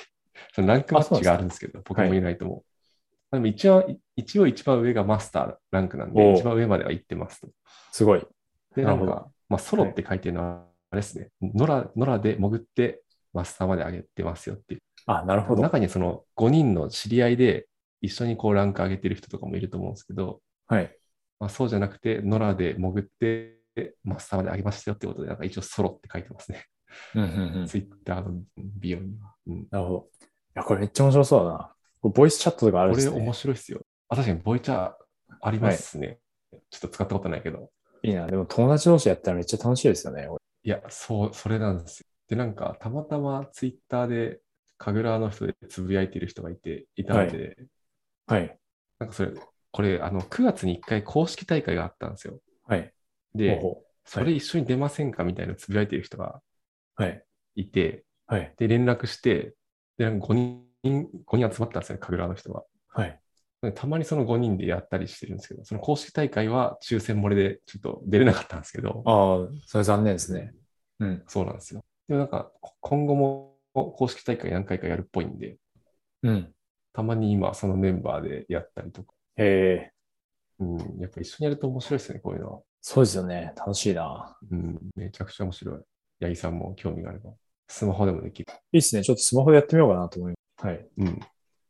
[0.57, 2.63] そのランクマッチがあるんですけど、ポケモンユナイトも。
[3.31, 7.49] でも一応、一応一番上がマスターランクなんで、一番上までは行ってますと。
[7.91, 8.25] すごい。
[8.75, 13.03] で、なんか、まあ、ソロって書いてるのは、あれですね、野良、野良で潜って
[13.33, 14.81] マスターまで上げてますよっていう。
[15.05, 15.61] あ、なるほど。
[15.61, 17.67] 中にその5人の知り合いで
[18.01, 20.97] 一緒にこうランク上げてる人とかもいると思うんですけど、はい。
[21.39, 23.59] まあ、そうじゃなくて、野良で潜って
[24.03, 26.65] マスターまで上げましたよってことで、なんか一応ソロって書いてますね。
[27.15, 27.67] うんうんうん。
[27.67, 29.33] ツイッターのビオには。
[29.45, 30.07] うん、なるほど。
[30.57, 31.71] いや、これめっちゃ面白そうだな。
[32.01, 33.21] これボイスチャットとかあるんこれですね。
[33.21, 33.81] 面白いっすよ。
[34.09, 34.91] あ、確かにボイチャー
[35.41, 36.17] ありますね。
[36.71, 37.69] ちょっと使ったことないけど。
[38.01, 38.25] いいな。
[38.25, 40.25] でも友達同士やったらめっちゃ楽しいですよね。
[40.27, 42.05] こいや、そう、それなんですよ。
[42.29, 44.41] で、なんか、たまたまツイッターで、
[44.79, 47.57] 神楽の人でつぶやいてる人がいて、いたので、れ
[48.27, 48.59] はい。
[48.99, 49.31] なんかそれ、
[49.71, 52.39] これ、あの、9月に1回公式大会があったんですよ。
[52.65, 52.93] はい。
[53.35, 56.41] で、ほうほそれ一緒に出ませんかみたいなつぶやいてる人が
[56.99, 57.23] うはい。
[57.55, 58.53] いて、はい。
[58.57, 59.53] で、連絡して、
[59.97, 60.33] で、なんか5
[60.83, 62.63] 人、5人集まったんですよね、神楽の人が。
[62.89, 63.19] はい。
[63.61, 70.53] でたまにその5人でやったりしてるんですけど、その公式大会は抽選漏れでちょっと出れなかったんですけど、ああ、それ残念ですね。
[70.99, 71.23] うん。
[71.27, 71.83] そうなんですよ。
[72.07, 75.57] でもなんか、こ今後も公式大会何回かやるっぽいんで、
[76.23, 76.53] うん。
[76.93, 79.91] たまに今そのメンバーでやったりとか、へえ、
[80.59, 82.61] うん、やっぱ一緒にやると面白いですね、こういうのは。
[82.81, 83.53] そうですよね。
[83.55, 84.37] 楽しいな。
[84.49, 85.79] うん、めちゃくちゃ面白い。
[86.21, 87.31] 八木さんも興味があれば。
[87.67, 88.51] スマホでもできる。
[88.71, 89.03] いいっすね。
[89.03, 90.65] ちょっとスマホでやってみようかなと思います。
[90.65, 90.87] はい。
[90.97, 91.19] うん。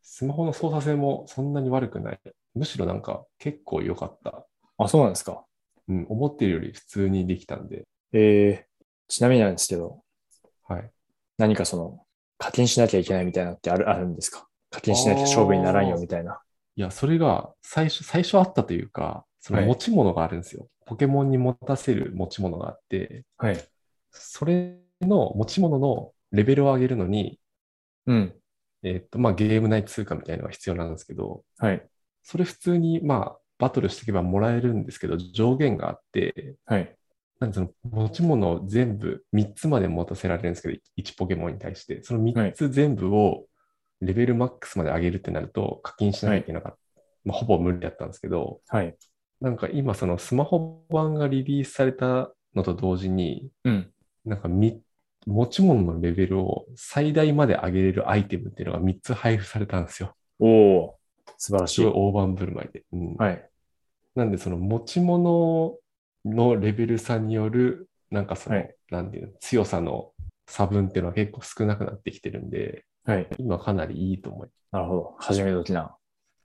[0.04, 2.20] スマホの操作性もそんなに悪くない。
[2.56, 4.46] むしろなんか結構良かった。
[4.78, 5.44] あ、そうなんですか。
[5.88, 6.06] うん。
[6.10, 7.84] 思ってるより普通にできたんで。
[8.14, 10.02] えー、ちなみになんですけど、
[10.68, 10.90] はい。
[11.38, 12.04] 何かその、
[12.38, 14.48] 課金しなきゃいけないみたいなのってある、あるんですか？
[14.70, 16.40] 課金しなきゃ勝負にならんよみたいな。
[16.76, 20.68] いや、それが最初、最初あったというか、そのはい持ち物があるんですよ。
[20.86, 23.58] ポケモンに持たせる持ち物があって、はい。
[24.12, 27.40] それの持ち物のレベルを上げるのに、
[28.06, 28.34] うん。
[28.84, 31.88] えーっと、まあ、ゲーム内通貨みたいなのが必要なんですけど、はい。
[32.24, 36.96] それ普通に、まあ、バトルしていけばもらえるんですけど、上限があって、はい。
[37.40, 43.46] なんでその持ち物を全部3つまで持たせられるんですけど、1ポケモンに対して、その3つ全部を
[44.02, 46.80] レベルマックスまで上げるってなると課金しなきゃいけなかった。
[47.26, 48.96] まあ、ほぼ無理だったんですけど、はい。
[49.42, 53.92] なんか今そのスマホ版がリリースされたのと同時に、うん。
[54.26, 54.82] なんかみ
[55.28, 60.16] 持ち物のレベルを最大まで上げれるアイテムっていうのが3つ配布されたんですよ。
[60.40, 60.98] おお
[61.38, 61.76] 素晴らしい。
[61.76, 62.84] すごい大盤振る舞いで。
[62.94, 63.50] うんはい。
[64.16, 65.76] なんでその持ち物
[66.26, 70.14] のレベル差による、なんかその、はいなんていうの、強さの
[70.48, 73.28] 差分っていうのは結構少なくなってきてるんで、はい。
[73.38, 75.16] 今かなりいいと思いなるほど。
[75.20, 75.96] 始め時な。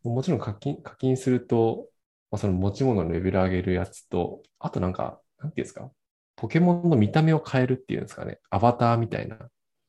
[0.02, 1.86] もちろん課金、課金すると、
[2.32, 5.90] まあ、その持ち物のレベル上げるやつと、あとなんか、なんていうんですか、
[6.36, 9.38] ポケモンの見た目を変えるっていうんですかね、アバターみたいな、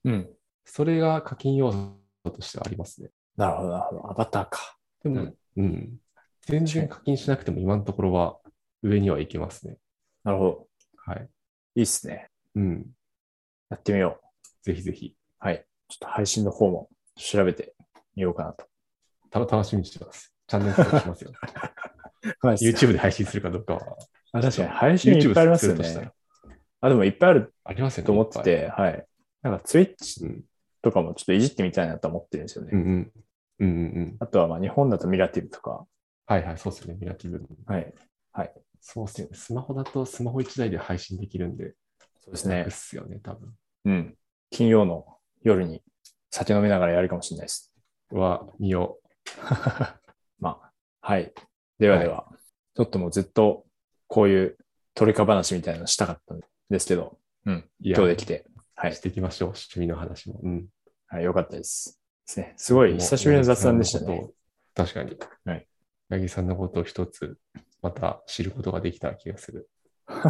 [0.06, 0.30] うん。
[0.66, 1.98] それが課金要素
[2.32, 3.10] としてはありますね。
[3.38, 4.12] なるほど、なるほど。
[4.12, 4.78] アバターか。
[5.04, 5.98] でも、ううん、
[6.42, 8.38] 全然課金しなくても今のところは
[8.82, 9.78] 上にはいけますね。
[10.24, 10.68] なるほど。
[10.98, 11.30] はい。
[11.76, 12.30] いいっすね。
[12.56, 12.86] うん。
[13.70, 14.64] やってみよう。
[14.64, 15.16] ぜひぜひ。
[15.40, 15.66] はい。
[15.90, 17.74] ちょっと配信の方も調べて
[18.16, 18.66] みようかなと。
[19.30, 20.34] た楽しみにしてます。
[20.48, 21.32] チャンネル登録しますよ。
[22.42, 23.98] はい YouTube で配信するかどうかは。
[24.34, 26.14] あ確かに配信いっぱいありますよねら。
[26.84, 28.08] あ、でもいっぱいあるありますよね。
[28.08, 29.06] と思ってて、はい。
[29.42, 30.44] なんか Twitch うん
[30.82, 32.72] とかもちょっといじってみたいなと思ってるんですよね。
[32.74, 33.12] うんうん。
[33.60, 34.16] うんうんうん。
[34.20, 35.86] あとはまあ日本だとミラティブとか、
[36.26, 36.98] はいはい、そうですよね。
[37.00, 37.42] ミラティブ。
[37.66, 37.94] はい。
[38.86, 39.38] そうですよね。
[39.38, 41.74] スマホだとスマホ1台で配信できるんで。
[42.20, 42.72] そうですね楽っ。
[42.72, 43.54] すよね、多分。
[43.86, 44.18] うん。
[44.52, 45.06] 金曜の
[45.42, 45.82] 夜に
[46.32, 47.74] 酒飲みながらやるかもしれないです。
[48.12, 49.00] は、見よ
[50.40, 51.34] まあ、はい。
[51.80, 52.28] ではでは、
[52.76, 53.66] ちょっともうずっと
[54.08, 54.58] こういう
[54.96, 56.46] トレカ話みたいなのしたかったんで
[56.80, 57.70] すけど、うん。
[57.82, 58.46] 今日できて、
[58.76, 59.00] はいし。
[59.00, 59.50] ていきましょう。
[59.50, 60.40] 趣味の話も。
[60.44, 60.66] うん。
[61.08, 62.00] はい、よかったです。
[62.26, 62.54] ですね。
[62.58, 64.30] すごい久しぶりの雑談でしたね。。
[64.76, 65.18] 確かに。
[65.46, 65.68] はい。
[66.10, 67.38] 八木さんのことを一つ、
[67.82, 69.70] また知ることができた気がする。
[70.06, 70.28] 確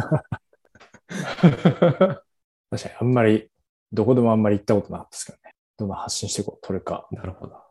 [1.88, 2.22] か
[2.74, 3.50] にあんまり、
[3.92, 5.56] どこでもあんまり行ったことなかったですからね。
[5.76, 7.06] どんどん発信していこう、トレカ。
[7.10, 7.64] なるほど。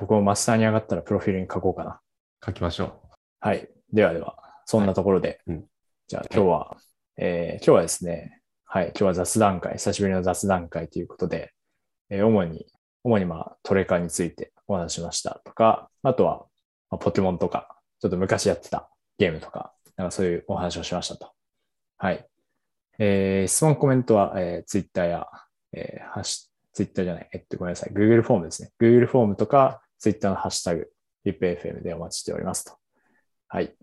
[0.00, 2.00] 僕もマスターに上がったらプロフィールに書こうかな。
[2.44, 3.02] 書きましょ
[3.38, 3.68] はい。
[3.92, 5.64] ではでは、そんなところで、うん
[6.08, 6.76] じゃあ今日は、
[7.22, 11.52] えー今日はですね、はい、今日は雑談会、久しぶりの雑談会ということで、
[12.08, 12.64] えー主に、
[13.04, 16.46] 主にまあトレカについてお話しましたとか、あとは、
[16.90, 21.30] まあ、ポケモンとか、ちょっと昔やってたゲームとか、なんかそういうお話をしましたと。
[21.98, 22.26] はい。
[22.98, 25.26] えー質問、コメントは、えー、ツイッターや、
[25.74, 28.70] えーハッシュ、ツイッターじゃない、えっと、ごめんなさい、Google フォームですね。
[28.80, 30.90] Google フォームとか、ツイッターのハッシュタグ、
[31.26, 32.72] RIPFM でお待ちしておりますと。
[33.48, 33.74] はい。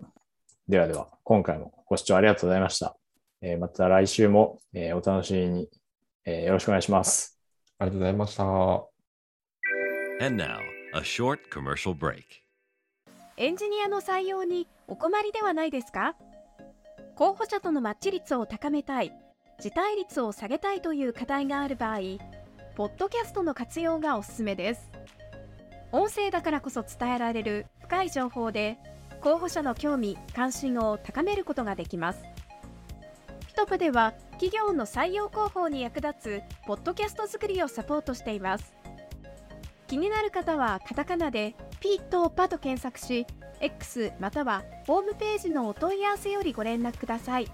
[0.67, 2.97] ではでは、今回もご視聴ありがとうございました。
[3.41, 5.69] えーまた来週も、えーお楽しみに、
[6.25, 7.39] えーよろしくお願いします。
[7.79, 7.83] う。
[7.83, 8.43] ありがとうございました。
[10.25, 10.57] And now,
[10.95, 12.23] a short commercial break.
[13.37, 16.15] エンジニアの採用にお困りではないですか？
[17.15, 19.11] 候補者とのマッチ率を高めたい、
[19.59, 21.99] 辞退率を下げたいという課題がある場合、
[22.75, 24.89] ポッドキャストの活用がおすすめです。
[25.91, 28.77] 音声だからこそ伝えられる深い情報で、
[29.21, 32.19] 候補者の興味・関心を高めることができます。
[33.57, 38.75] ピトプでは企業の採用広報に役立つポッドキャスト作りをサポートしています。
[39.87, 43.25] 気になる方はカタカナでピーとパと検索し
[43.59, 47.47] X またはホームページのお問い合わせよりご連絡ください。